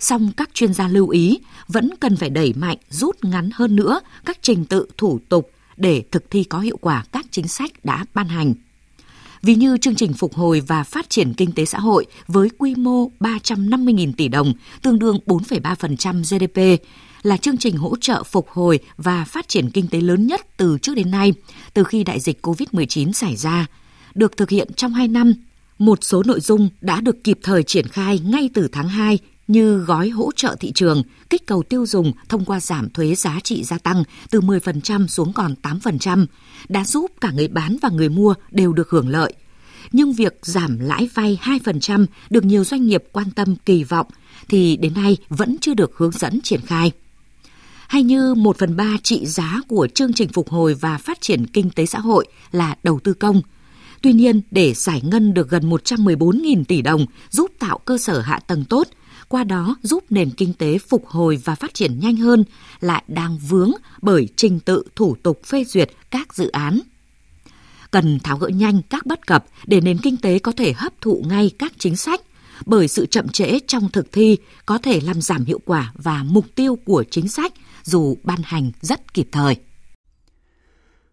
song 0.00 0.32
các 0.36 0.50
chuyên 0.54 0.74
gia 0.74 0.88
lưu 0.88 1.08
ý 1.08 1.38
vẫn 1.68 1.90
cần 2.00 2.16
phải 2.16 2.30
đẩy 2.30 2.52
mạnh 2.52 2.78
rút 2.90 3.24
ngắn 3.24 3.50
hơn 3.54 3.76
nữa 3.76 4.00
các 4.24 4.38
trình 4.42 4.64
tự 4.64 4.86
thủ 4.96 5.20
tục 5.28 5.50
để 5.76 6.02
thực 6.10 6.30
thi 6.30 6.44
có 6.44 6.58
hiệu 6.58 6.76
quả 6.80 7.04
các 7.12 7.26
chính 7.30 7.48
sách 7.48 7.84
đã 7.84 8.04
ban 8.14 8.28
hành. 8.28 8.54
Vì 9.42 9.54
như 9.54 9.78
chương 9.78 9.94
trình 9.94 10.12
phục 10.12 10.34
hồi 10.34 10.60
và 10.60 10.82
phát 10.82 11.10
triển 11.10 11.34
kinh 11.34 11.52
tế 11.52 11.64
xã 11.64 11.78
hội 11.78 12.06
với 12.26 12.48
quy 12.58 12.74
mô 12.74 13.10
350.000 13.20 14.12
tỷ 14.16 14.28
đồng, 14.28 14.52
tương 14.82 14.98
đương 14.98 15.18
4,3% 15.26 16.22
GDP, 16.22 16.82
là 17.22 17.36
chương 17.36 17.58
trình 17.58 17.76
hỗ 17.76 17.96
trợ 18.00 18.22
phục 18.22 18.48
hồi 18.48 18.78
và 18.96 19.24
phát 19.24 19.48
triển 19.48 19.70
kinh 19.70 19.88
tế 19.88 20.00
lớn 20.00 20.26
nhất 20.26 20.56
từ 20.56 20.78
trước 20.82 20.94
đến 20.94 21.10
nay, 21.10 21.32
từ 21.74 21.84
khi 21.84 22.04
đại 22.04 22.20
dịch 22.20 22.46
COVID-19 22.46 23.12
xảy 23.12 23.36
ra, 23.36 23.66
được 24.14 24.36
thực 24.36 24.50
hiện 24.50 24.68
trong 24.76 24.94
2 24.94 25.08
năm. 25.08 25.34
Một 25.78 25.98
số 26.02 26.22
nội 26.26 26.40
dung 26.40 26.68
đã 26.80 27.00
được 27.00 27.24
kịp 27.24 27.38
thời 27.42 27.62
triển 27.62 27.88
khai 27.88 28.18
ngay 28.18 28.50
từ 28.54 28.68
tháng 28.72 28.88
2 28.88 29.18
như 29.48 29.78
gói 29.78 30.08
hỗ 30.08 30.30
trợ 30.36 30.56
thị 30.60 30.72
trường, 30.72 31.02
kích 31.30 31.46
cầu 31.46 31.62
tiêu 31.62 31.86
dùng 31.86 32.12
thông 32.28 32.44
qua 32.44 32.60
giảm 32.60 32.90
thuế 32.90 33.14
giá 33.14 33.40
trị 33.44 33.64
gia 33.64 33.78
tăng 33.78 34.04
từ 34.30 34.40
10% 34.40 35.06
xuống 35.06 35.32
còn 35.32 35.54
8%, 35.62 36.26
đã 36.68 36.84
giúp 36.84 37.10
cả 37.20 37.30
người 37.30 37.48
bán 37.48 37.76
và 37.82 37.88
người 37.88 38.08
mua 38.08 38.34
đều 38.50 38.72
được 38.72 38.90
hưởng 38.90 39.08
lợi. 39.08 39.32
Nhưng 39.92 40.12
việc 40.12 40.38
giảm 40.42 40.78
lãi 40.78 41.08
vay 41.14 41.38
2% 41.42 42.06
được 42.30 42.44
nhiều 42.44 42.64
doanh 42.64 42.86
nghiệp 42.86 43.04
quan 43.12 43.30
tâm 43.30 43.56
kỳ 43.56 43.84
vọng 43.84 44.06
thì 44.48 44.76
đến 44.76 44.94
nay 44.94 45.16
vẫn 45.28 45.56
chưa 45.60 45.74
được 45.74 45.96
hướng 45.96 46.10
dẫn 46.10 46.40
triển 46.40 46.60
khai. 46.60 46.92
Hay 47.88 48.02
như 48.02 48.34
1 48.34 48.58
phần 48.58 48.76
3 48.76 48.96
trị 49.02 49.26
giá 49.26 49.60
của 49.68 49.88
chương 49.94 50.12
trình 50.12 50.28
phục 50.28 50.48
hồi 50.48 50.74
và 50.74 50.98
phát 50.98 51.20
triển 51.20 51.46
kinh 51.46 51.70
tế 51.70 51.86
xã 51.86 51.98
hội 51.98 52.26
là 52.52 52.76
đầu 52.82 53.00
tư 53.04 53.14
công– 53.14 53.42
Tuy 54.02 54.12
nhiên, 54.12 54.40
để 54.50 54.74
giải 54.74 55.00
ngân 55.04 55.34
được 55.34 55.50
gần 55.50 55.70
114.000 55.70 56.64
tỷ 56.64 56.82
đồng 56.82 57.06
giúp 57.30 57.50
tạo 57.58 57.78
cơ 57.78 57.98
sở 57.98 58.20
hạ 58.20 58.40
tầng 58.46 58.64
tốt, 58.64 58.88
qua 59.28 59.44
đó 59.44 59.76
giúp 59.82 60.04
nền 60.10 60.30
kinh 60.30 60.52
tế 60.52 60.78
phục 60.78 61.06
hồi 61.06 61.38
và 61.44 61.54
phát 61.54 61.74
triển 61.74 62.00
nhanh 62.00 62.16
hơn 62.16 62.44
lại 62.80 63.04
đang 63.08 63.38
vướng 63.38 63.72
bởi 64.02 64.28
trình 64.36 64.60
tự 64.60 64.84
thủ 64.96 65.16
tục 65.22 65.40
phê 65.46 65.64
duyệt 65.64 65.90
các 66.10 66.34
dự 66.34 66.48
án. 66.48 66.80
Cần 67.90 68.18
tháo 68.20 68.38
gỡ 68.38 68.48
nhanh 68.48 68.82
các 68.90 69.06
bất 69.06 69.26
cập 69.26 69.44
để 69.66 69.80
nền 69.80 69.98
kinh 69.98 70.16
tế 70.16 70.38
có 70.38 70.52
thể 70.52 70.72
hấp 70.72 71.00
thụ 71.00 71.24
ngay 71.28 71.50
các 71.58 71.72
chính 71.78 71.96
sách, 71.96 72.20
bởi 72.66 72.88
sự 72.88 73.06
chậm 73.06 73.28
trễ 73.28 73.58
trong 73.66 73.88
thực 73.88 74.12
thi 74.12 74.36
có 74.66 74.78
thể 74.78 75.00
làm 75.00 75.20
giảm 75.20 75.44
hiệu 75.44 75.60
quả 75.64 75.92
và 75.94 76.22
mục 76.22 76.46
tiêu 76.54 76.78
của 76.84 77.04
chính 77.10 77.28
sách 77.28 77.52
dù 77.82 78.16
ban 78.24 78.38
hành 78.44 78.70
rất 78.80 79.14
kịp 79.14 79.28
thời. 79.32 79.56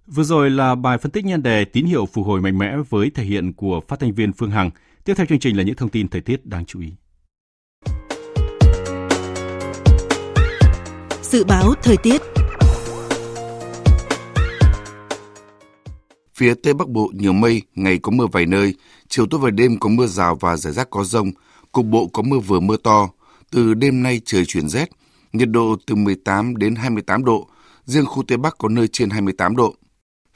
Vừa 0.07 0.23
rồi 0.23 0.49
là 0.49 0.75
bài 0.75 0.97
phân 0.97 1.11
tích 1.11 1.25
nhân 1.25 1.43
đề 1.43 1.65
tín 1.65 1.85
hiệu 1.85 2.05
phục 2.05 2.25
hồi 2.25 2.41
mạnh 2.41 2.57
mẽ 2.57 2.75
với 2.89 3.09
thể 3.09 3.23
hiện 3.23 3.53
của 3.53 3.81
phát 3.87 3.99
thanh 3.99 4.13
viên 4.13 4.33
Phương 4.33 4.51
Hằng. 4.51 4.69
Tiếp 5.03 5.13
theo 5.17 5.25
chương 5.25 5.39
trình 5.39 5.57
là 5.57 5.63
những 5.63 5.75
thông 5.75 5.89
tin 5.89 6.07
thời 6.07 6.21
tiết 6.21 6.45
đáng 6.45 6.65
chú 6.65 6.79
ý. 6.79 6.87
Dự 11.33 11.43
báo 11.43 11.73
thời 11.83 11.97
tiết 11.97 12.21
Phía 16.35 16.53
Tây 16.63 16.73
Bắc 16.73 16.89
Bộ 16.89 17.11
nhiều 17.13 17.33
mây, 17.33 17.61
ngày 17.75 17.99
có 18.01 18.11
mưa 18.11 18.27
vài 18.31 18.45
nơi, 18.45 18.73
chiều 19.07 19.25
tối 19.25 19.39
và 19.39 19.49
đêm 19.49 19.79
có 19.79 19.89
mưa 19.89 20.07
rào 20.07 20.35
và 20.35 20.57
rải 20.57 20.73
rác 20.73 20.89
có 20.89 21.03
rông, 21.03 21.31
cục 21.71 21.85
bộ 21.85 22.07
có 22.07 22.21
mưa 22.21 22.39
vừa 22.39 22.59
mưa 22.59 22.77
to. 22.77 23.09
Từ 23.51 23.73
đêm 23.73 24.03
nay 24.03 24.21
trời 24.25 24.45
chuyển 24.45 24.69
rét, 24.69 24.89
nhiệt 25.33 25.49
độ 25.49 25.75
từ 25.87 25.95
18 25.95 26.57
đến 26.57 26.75
28 26.75 27.25
độ, 27.25 27.47
riêng 27.85 28.05
khu 28.05 28.23
Tây 28.27 28.37
Bắc 28.37 28.57
có 28.57 28.69
nơi 28.69 28.87
trên 28.87 29.09
28 29.09 29.55
độ. 29.55 29.75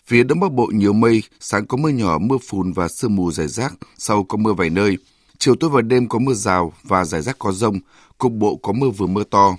Phía 0.06 0.24
Đông 0.24 0.40
Bắc 0.40 0.52
Bộ 0.52 0.66
nhiều 0.74 0.94
mây, 0.94 1.24
sáng 1.40 1.68
có 1.68 1.78
mưa 1.78 1.90
nhỏ, 1.90 2.18
mưa 2.18 2.38
phùn 2.48 2.72
và 2.72 2.88
sương 2.88 3.16
mù 3.16 3.32
rải 3.32 3.48
rác, 3.48 3.74
sau 3.98 4.24
có 4.24 4.38
mưa 4.38 4.54
vài 4.54 4.70
nơi. 4.70 4.98
Chiều 5.38 5.56
tối 5.56 5.70
và 5.70 5.82
đêm 5.82 6.10
có 6.10 6.20
mưa 6.20 6.34
rào 6.34 6.74
và 6.84 7.06
rải 7.06 7.22
rác 7.22 7.40
có 7.40 7.52
rông, 7.52 7.80
cục 8.18 8.32
bộ 8.32 8.56
có 8.56 8.74
mưa 8.74 8.90
vừa 8.90 9.08
mưa 9.08 9.24
to. 9.24 9.58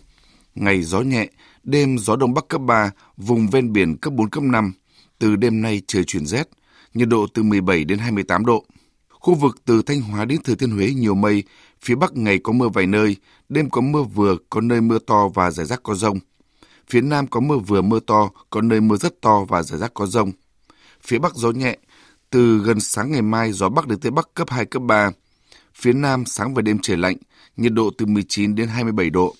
Ngày 0.54 0.82
gió 0.82 1.00
nhẹ, 1.00 1.28
đêm 1.62 1.98
gió 1.98 2.16
đông 2.16 2.34
bắc 2.34 2.48
cấp 2.48 2.60
3, 2.60 2.90
vùng 3.16 3.50
ven 3.50 3.72
biển 3.72 3.96
cấp 3.96 4.12
4, 4.12 4.30
cấp 4.30 4.42
5. 4.42 4.72
Từ 5.18 5.36
đêm 5.36 5.62
nay 5.62 5.82
trời 5.86 6.04
chuyển 6.04 6.26
rét, 6.26 6.48
nhiệt 6.94 7.08
độ 7.08 7.26
từ 7.34 7.42
17 7.42 7.84
đến 7.84 7.98
28 7.98 8.46
độ. 8.46 8.64
Khu 9.08 9.34
vực 9.34 9.56
từ 9.64 9.82
Thanh 9.82 10.00
Hóa 10.00 10.24
đến 10.24 10.42
Thừa 10.42 10.54
Thiên 10.54 10.70
Huế 10.70 10.90
nhiều 10.90 11.14
mây, 11.14 11.42
phía 11.82 11.94
Bắc 11.94 12.16
ngày 12.16 12.38
có 12.38 12.52
mưa 12.52 12.68
vài 12.68 12.86
nơi, 12.86 13.16
đêm 13.48 13.70
có 13.70 13.80
mưa 13.80 14.02
vừa, 14.02 14.36
có 14.50 14.60
nơi 14.60 14.80
mưa 14.80 14.98
to 14.98 15.28
và 15.28 15.50
rải 15.50 15.66
rác 15.66 15.82
có 15.82 15.94
rông. 15.94 16.18
Phía 16.90 17.00
Nam 17.00 17.26
có 17.26 17.40
mưa 17.40 17.58
vừa 17.58 17.82
mưa 17.82 18.00
to, 18.00 18.30
có 18.50 18.60
nơi 18.60 18.80
mưa 18.80 18.96
rất 18.96 19.20
to 19.20 19.44
và 19.48 19.62
rải 19.62 19.78
rác 19.78 19.94
có 19.94 20.06
rông. 20.06 20.32
Phía 21.02 21.18
Bắc 21.18 21.34
gió 21.34 21.50
nhẹ, 21.50 21.76
từ 22.30 22.58
gần 22.58 22.80
sáng 22.80 23.10
ngày 23.12 23.22
mai 23.22 23.52
gió 23.52 23.68
Bắc 23.68 23.86
đến 23.86 24.00
Tây 24.00 24.10
Bắc 24.10 24.34
cấp 24.34 24.50
2, 24.50 24.66
cấp 24.66 24.82
3. 24.82 25.10
Phía 25.74 25.92
Nam 25.92 26.24
sáng 26.26 26.54
và 26.54 26.62
đêm 26.62 26.78
trời 26.82 26.96
lạnh, 26.96 27.16
nhiệt 27.56 27.72
độ 27.72 27.90
từ 27.98 28.06
19 28.06 28.54
đến 28.54 28.68
27 28.68 29.10
độ. 29.10 29.34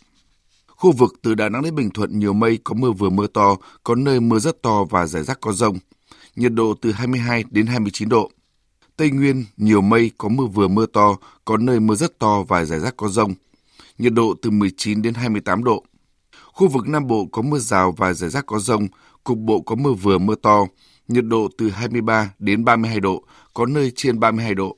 Khu 0.78 0.92
vực 0.92 1.14
từ 1.22 1.34
Đà 1.34 1.48
Nẵng 1.48 1.62
đến 1.62 1.74
Bình 1.74 1.90
Thuận 1.90 2.18
nhiều 2.18 2.32
mây, 2.32 2.58
có 2.64 2.74
mưa 2.74 2.90
vừa 2.90 3.10
mưa 3.10 3.26
to, 3.26 3.56
có 3.84 3.94
nơi 3.94 4.20
mưa 4.20 4.38
rất 4.38 4.62
to 4.62 4.84
và 4.84 5.06
rải 5.06 5.22
rác 5.22 5.40
có 5.40 5.52
rông. 5.52 5.78
nhiệt 6.36 6.52
độ 6.52 6.74
từ 6.80 6.92
22 6.92 7.44
đến 7.50 7.66
29 7.66 8.08
độ. 8.08 8.30
Tây 8.96 9.10
Nguyên 9.10 9.44
nhiều 9.56 9.80
mây, 9.80 10.10
có 10.18 10.28
mưa 10.28 10.46
vừa 10.46 10.68
mưa 10.68 10.86
to, 10.86 11.16
có 11.44 11.56
nơi 11.56 11.80
mưa 11.80 11.94
rất 11.94 12.18
to 12.18 12.42
và 12.42 12.64
rải 12.64 12.80
rác 12.80 12.96
có 12.96 13.08
rông. 13.08 13.34
Nhiệt 13.98 14.12
độ 14.12 14.34
từ 14.42 14.50
19 14.50 15.02
đến 15.02 15.14
28 15.14 15.64
độ. 15.64 15.84
Khu 16.52 16.68
vực 16.68 16.88
Nam 16.88 17.06
Bộ 17.06 17.26
có 17.32 17.42
mưa 17.42 17.58
rào 17.58 17.92
và 17.92 18.12
rải 18.12 18.30
rác 18.30 18.46
có 18.46 18.58
rông, 18.58 18.88
cục 19.24 19.38
bộ 19.38 19.60
có 19.60 19.74
mưa 19.74 19.92
vừa 19.92 20.18
mưa 20.18 20.34
to, 20.34 20.66
nhiệt 21.08 21.24
độ 21.24 21.48
từ 21.58 21.70
23 21.70 22.32
đến 22.38 22.64
32 22.64 23.00
độ, 23.00 23.22
có 23.54 23.66
nơi 23.66 23.92
trên 23.96 24.20
32 24.20 24.54
độ. 24.54 24.76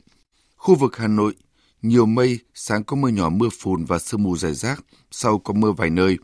Khu 0.57 0.75
vực 0.75 0.97
Hà 0.97 1.09
Nội, 1.09 1.35
nhiều 1.83 2.07
mây, 2.07 2.39
sáng 2.55 2.85
có 2.85 2.97
mưa 2.97 3.09
nhỏ 3.09 3.29
mưa 3.29 3.49
phùn 3.61 3.85
và 3.85 3.99
sương 3.99 4.23
mù 4.23 4.37
rải 4.37 4.55
rác, 4.55 4.85
sau 5.11 5.39
có 5.39 5.55
mưa 5.55 5.73
vài 5.73 5.91
nơi. 5.91 6.19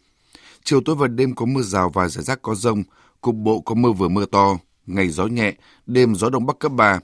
Chiều 0.64 0.80
tối 0.84 0.96
và 0.96 1.08
đêm 1.08 1.34
có 1.34 1.46
mưa 1.46 1.62
rào 1.62 1.90
và 1.90 2.08
rải 2.08 2.24
rác 2.24 2.42
có 2.42 2.54
rông, 2.54 2.82
cục 3.20 3.34
bộ 3.34 3.60
có 3.60 3.74
mưa 3.74 3.92
vừa 3.92 4.08
mưa 4.08 4.26
to, 4.26 4.58
ngày 4.86 5.08
gió 5.08 5.26
nhẹ, 5.26 5.54
đêm 5.86 6.14
gió 6.14 6.30
đông 6.30 6.46
bắc 6.46 6.58
cấp 6.58 6.72
3. 6.72 7.00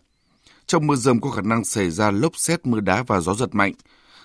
Trong 0.66 0.86
mưa 0.86 0.96
rông 0.96 1.20
có 1.20 1.30
khả 1.30 1.42
năng 1.42 1.64
xảy 1.64 1.90
ra 1.90 2.10
lốc 2.10 2.36
xét 2.36 2.66
mưa 2.66 2.80
đá 2.80 3.02
và 3.02 3.20
gió 3.20 3.34
giật 3.34 3.54
mạnh. 3.54 3.72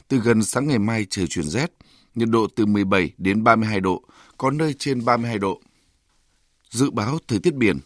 Từ 0.08 0.20
gần 0.20 0.44
sáng 0.44 0.68
ngày 0.68 0.80
mai 0.80 1.06
trời 1.10 1.28
chuyển 1.28 1.46
rét, 1.46 1.72
nhiệt 2.16 2.30
độ 2.30 2.48
từ 2.56 2.66
17 2.66 3.12
đến 3.18 3.44
32 3.44 3.80
độ, 3.80 4.04
có 4.38 4.52
nơi 4.52 4.74
trên 4.74 5.06
32 5.06 5.40
độ. 5.40 5.62
Dự 6.70 6.92
báo 6.92 7.18
thời 7.28 7.40
tiết 7.40 7.56
biển 7.56 7.80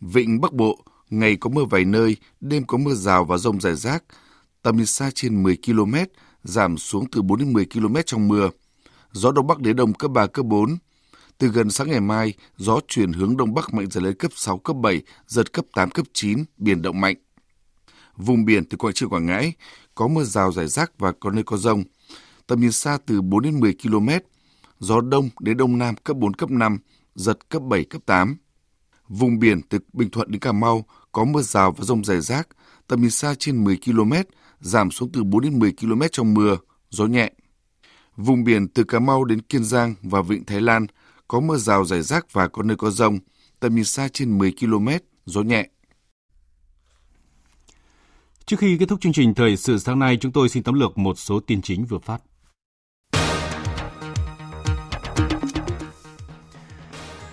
Vịnh 0.00 0.40
Bắc 0.40 0.52
Bộ, 0.52 0.84
ngày 1.10 1.36
có 1.36 1.50
mưa 1.50 1.64
vài 1.64 1.84
nơi, 1.84 2.16
đêm 2.40 2.64
có 2.66 2.78
mưa 2.78 2.94
rào 2.94 3.24
và 3.24 3.36
rông 3.36 3.60
rải 3.60 3.74
rác, 3.74 4.04
tầm 4.66 4.76
nhìn 4.76 4.86
xa 4.86 5.10
trên 5.14 5.42
10 5.42 5.56
km, 5.66 5.94
giảm 6.44 6.78
xuống 6.78 7.10
từ 7.10 7.22
4 7.22 7.38
đến 7.38 7.52
10 7.52 7.66
km 7.66 7.96
trong 8.06 8.28
mưa. 8.28 8.50
Gió 9.12 9.32
Đông 9.32 9.46
Bắc 9.46 9.58
đến 9.58 9.76
Đông 9.76 9.92
cấp 9.92 10.10
3, 10.10 10.26
cấp 10.26 10.46
4. 10.46 10.76
Từ 11.38 11.48
gần 11.48 11.70
sáng 11.70 11.90
ngày 11.90 12.00
mai, 12.00 12.34
gió 12.56 12.80
chuyển 12.88 13.12
hướng 13.12 13.36
Đông 13.36 13.54
Bắc 13.54 13.74
mạnh 13.74 13.90
dần 13.90 14.04
lên 14.04 14.14
cấp 14.14 14.30
6, 14.34 14.58
cấp 14.58 14.76
7, 14.76 15.02
giật 15.26 15.52
cấp 15.52 15.64
8, 15.74 15.90
cấp 15.90 16.06
9, 16.12 16.44
biển 16.56 16.82
động 16.82 17.00
mạnh. 17.00 17.16
Vùng 18.16 18.44
biển 18.44 18.64
từ 18.64 18.76
Quảng 18.76 18.94
Trị 18.94 19.06
Quảng 19.06 19.26
Ngãi 19.26 19.52
có 19.94 20.08
mưa 20.08 20.24
rào 20.24 20.52
rải 20.52 20.68
rác 20.68 20.98
và 20.98 21.12
có 21.20 21.30
nơi 21.30 21.42
có 21.42 21.56
rông. 21.56 21.84
Tầm 22.46 22.60
nhìn 22.60 22.72
xa 22.72 22.98
từ 23.06 23.22
4 23.22 23.42
đến 23.42 23.60
10 23.60 23.74
km, 23.82 24.08
gió 24.78 25.00
đông 25.00 25.28
đến 25.40 25.56
đông 25.56 25.78
nam 25.78 25.94
cấp 26.04 26.16
4, 26.16 26.34
cấp 26.34 26.50
5, 26.50 26.78
giật 27.14 27.48
cấp 27.48 27.62
7, 27.62 27.84
cấp 27.84 28.02
8. 28.06 28.36
Vùng 29.08 29.38
biển 29.38 29.62
từ 29.62 29.78
Bình 29.92 30.10
Thuận 30.10 30.30
đến 30.30 30.40
Cà 30.40 30.52
Mau 30.52 30.84
có 31.12 31.24
mưa 31.24 31.42
rào 31.42 31.72
và 31.72 31.84
rông 31.84 32.04
rải 32.04 32.20
rác, 32.20 32.48
tầm 32.86 33.00
nhìn 33.00 33.10
xa 33.10 33.34
trên 33.38 33.64
10 33.64 33.78
km, 33.84 34.12
giảm 34.60 34.90
xuống 34.90 35.12
từ 35.12 35.24
4 35.24 35.42
đến 35.42 35.58
10 35.58 35.72
km 35.80 36.02
trong 36.12 36.34
mưa, 36.34 36.56
gió 36.90 37.06
nhẹ. 37.06 37.32
Vùng 38.16 38.44
biển 38.44 38.68
từ 38.68 38.84
Cà 38.84 38.98
Mau 38.98 39.24
đến 39.24 39.42
Kiên 39.42 39.64
Giang 39.64 39.94
và 40.02 40.22
Vịnh 40.22 40.44
Thái 40.44 40.60
Lan 40.60 40.86
có 41.28 41.40
mưa 41.40 41.56
rào 41.56 41.84
rải 41.84 42.02
rác 42.02 42.32
và 42.32 42.48
có 42.48 42.62
nơi 42.62 42.76
có 42.76 42.90
rông, 42.90 43.18
tầm 43.60 43.74
nhìn 43.74 43.84
xa 43.84 44.08
trên 44.08 44.38
10 44.38 44.52
km, 44.60 44.88
gió 45.24 45.42
nhẹ. 45.42 45.68
Trước 48.46 48.56
khi 48.58 48.76
kết 48.78 48.88
thúc 48.88 49.00
chương 49.00 49.12
trình 49.12 49.34
thời 49.34 49.56
sự 49.56 49.78
sáng 49.78 49.98
nay, 49.98 50.18
chúng 50.20 50.32
tôi 50.32 50.48
xin 50.48 50.62
tóm 50.62 50.74
lược 50.74 50.98
một 50.98 51.18
số 51.18 51.40
tin 51.40 51.62
chính 51.62 51.84
vừa 51.84 51.98
phát. 51.98 52.22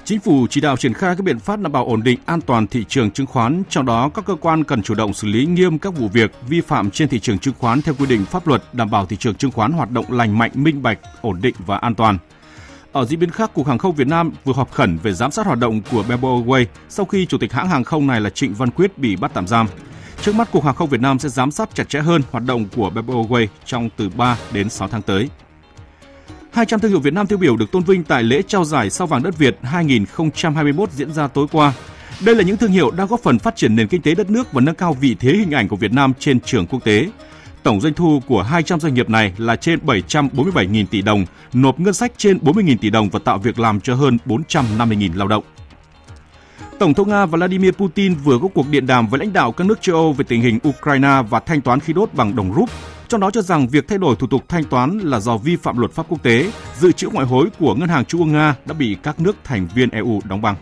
Chính 0.05 0.19
phủ 0.19 0.47
chỉ 0.49 0.61
đạo 0.61 0.77
triển 0.77 0.93
khai 0.93 1.15
các 1.15 1.23
biện 1.23 1.39
pháp 1.39 1.59
đảm 1.59 1.71
bảo 1.71 1.85
ổn 1.85 2.03
định 2.03 2.19
an 2.25 2.41
toàn 2.41 2.67
thị 2.67 2.85
trường 2.87 3.11
chứng 3.11 3.25
khoán, 3.25 3.63
trong 3.69 3.85
đó 3.85 4.09
các 4.09 4.25
cơ 4.25 4.35
quan 4.35 4.63
cần 4.63 4.83
chủ 4.83 4.95
động 4.95 5.13
xử 5.13 5.27
lý 5.27 5.45
nghiêm 5.45 5.79
các 5.79 5.95
vụ 5.95 6.07
việc 6.07 6.31
vi 6.47 6.61
phạm 6.61 6.91
trên 6.91 7.09
thị 7.09 7.19
trường 7.19 7.39
chứng 7.39 7.53
khoán 7.59 7.81
theo 7.81 7.95
quy 7.99 8.05
định 8.05 8.25
pháp 8.25 8.47
luật, 8.47 8.63
đảm 8.73 8.91
bảo 8.91 9.05
thị 9.05 9.17
trường 9.19 9.35
chứng 9.35 9.51
khoán 9.51 9.71
hoạt 9.71 9.91
động 9.91 10.05
lành 10.11 10.37
mạnh, 10.37 10.51
minh 10.53 10.83
bạch, 10.83 10.99
ổn 11.21 11.39
định 11.41 11.55
và 11.65 11.77
an 11.77 11.95
toàn. 11.95 12.17
Ở 12.91 13.05
diễn 13.05 13.19
biến 13.19 13.31
khác, 13.31 13.53
Cục 13.53 13.67
Hàng 13.67 13.77
không 13.77 13.95
Việt 13.95 14.07
Nam 14.07 14.31
vừa 14.43 14.53
họp 14.53 14.71
khẩn 14.71 14.97
về 15.03 15.13
giám 15.13 15.31
sát 15.31 15.45
hoạt 15.45 15.59
động 15.59 15.81
của 15.91 16.03
Bamboo 16.09 16.29
Airways 16.29 16.65
sau 16.89 17.05
khi 17.05 17.25
chủ 17.25 17.37
tịch 17.37 17.53
hãng 17.53 17.69
hàng 17.69 17.83
không 17.83 18.07
này 18.07 18.21
là 18.21 18.29
Trịnh 18.29 18.53
Văn 18.53 18.71
Quyết 18.71 18.97
bị 18.97 19.15
bắt 19.15 19.31
tạm 19.33 19.47
giam. 19.47 19.67
Trước 20.21 20.35
mắt, 20.35 20.51
Cục 20.51 20.63
Hàng 20.63 20.75
không 20.75 20.89
Việt 20.89 21.01
Nam 21.01 21.19
sẽ 21.19 21.29
giám 21.29 21.51
sát 21.51 21.75
chặt 21.75 21.89
chẽ 21.89 21.99
hơn 21.99 22.21
hoạt 22.31 22.43
động 22.43 22.65
của 22.75 22.89
Bamboo 22.89 23.13
Airways 23.13 23.47
trong 23.65 23.89
từ 23.97 24.09
3 24.09 24.37
đến 24.51 24.69
6 24.69 24.87
tháng 24.87 25.01
tới. 25.01 25.29
200 26.53 26.79
thương 26.79 26.91
hiệu 26.91 26.99
Việt 26.99 27.13
Nam 27.13 27.27
tiêu 27.27 27.37
biểu 27.37 27.57
được 27.57 27.71
tôn 27.71 27.83
vinh 27.83 28.03
tại 28.03 28.23
lễ 28.23 28.41
trao 28.47 28.65
giải 28.65 28.89
sao 28.89 29.07
vàng 29.07 29.23
đất 29.23 29.37
Việt 29.37 29.57
2021 29.61 30.91
diễn 30.91 31.13
ra 31.13 31.27
tối 31.27 31.47
qua. 31.51 31.73
Đây 32.25 32.35
là 32.35 32.43
những 32.43 32.57
thương 32.57 32.71
hiệu 32.71 32.91
đang 32.91 33.07
góp 33.07 33.19
phần 33.19 33.39
phát 33.39 33.55
triển 33.55 33.75
nền 33.75 33.87
kinh 33.87 34.01
tế 34.01 34.15
đất 34.15 34.29
nước 34.29 34.53
và 34.53 34.61
nâng 34.61 34.75
cao 34.75 34.93
vị 34.93 35.15
thế 35.19 35.31
hình 35.31 35.51
ảnh 35.51 35.67
của 35.67 35.75
Việt 35.75 35.93
Nam 35.93 36.13
trên 36.19 36.39
trường 36.39 36.67
quốc 36.67 36.83
tế. 36.83 37.09
Tổng 37.63 37.81
doanh 37.81 37.93
thu 37.93 38.21
của 38.27 38.41
200 38.41 38.79
doanh 38.79 38.93
nghiệp 38.93 39.09
này 39.09 39.33
là 39.37 39.55
trên 39.55 39.79
747.000 39.85 40.85
tỷ 40.91 41.01
đồng, 41.01 41.25
nộp 41.53 41.79
ngân 41.79 41.93
sách 41.93 42.11
trên 42.17 42.37
40.000 42.37 42.77
tỷ 42.81 42.89
đồng 42.89 43.09
và 43.09 43.19
tạo 43.25 43.37
việc 43.37 43.59
làm 43.59 43.81
cho 43.81 43.95
hơn 43.95 44.17
450.000 44.25 45.17
lao 45.17 45.27
động. 45.27 45.43
Tổng 46.79 46.93
thống 46.93 47.09
Nga 47.09 47.25
Vladimir 47.25 47.71
Putin 47.71 48.15
vừa 48.15 48.39
có 48.39 48.47
cuộc 48.47 48.69
điện 48.69 48.87
đàm 48.87 49.07
với 49.07 49.19
lãnh 49.19 49.33
đạo 49.33 49.51
các 49.51 49.67
nước 49.67 49.81
châu 49.81 49.95
Âu 49.95 50.13
về 50.13 50.25
tình 50.27 50.41
hình 50.41 50.59
Ukraine 50.67 51.21
và 51.29 51.39
thanh 51.39 51.61
toán 51.61 51.79
khí 51.79 51.93
đốt 51.93 52.13
bằng 52.13 52.35
đồng 52.35 52.53
rúp 52.55 52.69
trong 53.13 53.21
đó 53.21 53.31
cho 53.31 53.41
rằng 53.41 53.67
việc 53.67 53.87
thay 53.87 53.97
đổi 53.97 54.15
thủ 54.15 54.27
tục 54.27 54.43
thanh 54.49 54.63
toán 54.63 54.99
là 54.99 55.19
do 55.19 55.37
vi 55.37 55.55
phạm 55.55 55.77
luật 55.77 55.91
pháp 55.91 56.05
quốc 56.09 56.23
tế, 56.23 56.51
dự 56.79 56.91
trữ 56.91 57.09
ngoại 57.09 57.27
hối 57.27 57.49
của 57.59 57.75
Ngân 57.75 57.89
hàng 57.89 58.05
Trung 58.05 58.21
ương 58.21 58.31
Nga 58.31 58.55
đã 58.65 58.73
bị 58.73 58.97
các 59.03 59.19
nước 59.19 59.35
thành 59.43 59.67
viên 59.75 59.89
EU 59.89 60.21
đóng 60.29 60.41
băng. 60.41 60.55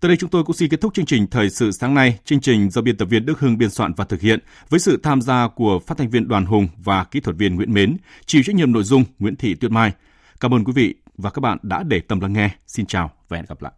Tới 0.00 0.08
đây 0.08 0.16
chúng 0.16 0.30
tôi 0.30 0.44
cũng 0.44 0.56
xin 0.56 0.68
kết 0.68 0.80
thúc 0.80 0.94
chương 0.94 1.06
trình 1.06 1.26
Thời 1.26 1.50
sự 1.50 1.72
sáng 1.72 1.94
nay. 1.94 2.18
Chương 2.24 2.40
trình 2.40 2.70
do 2.70 2.82
biên 2.82 2.96
tập 2.96 3.06
viên 3.10 3.26
Đức 3.26 3.40
Hưng 3.40 3.58
biên 3.58 3.70
soạn 3.70 3.92
và 3.96 4.04
thực 4.04 4.20
hiện 4.20 4.40
với 4.68 4.80
sự 4.80 5.00
tham 5.02 5.20
gia 5.20 5.48
của 5.48 5.78
phát 5.86 5.98
thanh 5.98 6.10
viên 6.10 6.28
Đoàn 6.28 6.46
Hùng 6.46 6.68
và 6.76 7.04
kỹ 7.04 7.20
thuật 7.20 7.36
viên 7.36 7.56
Nguyễn 7.56 7.72
Mến, 7.72 7.96
chịu 8.26 8.42
trách 8.42 8.56
nhiệm 8.56 8.72
nội 8.72 8.82
dung 8.82 9.04
Nguyễn 9.18 9.36
Thị 9.36 9.54
Tuyết 9.54 9.70
Mai. 9.70 9.92
Cảm 10.40 10.54
ơn 10.54 10.64
quý 10.64 10.72
vị 10.72 10.94
và 11.18 11.30
các 11.30 11.40
bạn 11.40 11.58
đã 11.62 11.82
để 11.82 12.00
tâm 12.00 12.20
lắng 12.20 12.32
nghe. 12.32 12.50
Xin 12.66 12.86
chào 12.86 13.10
và 13.28 13.36
hẹn 13.36 13.46
gặp 13.48 13.62
lại. 13.62 13.72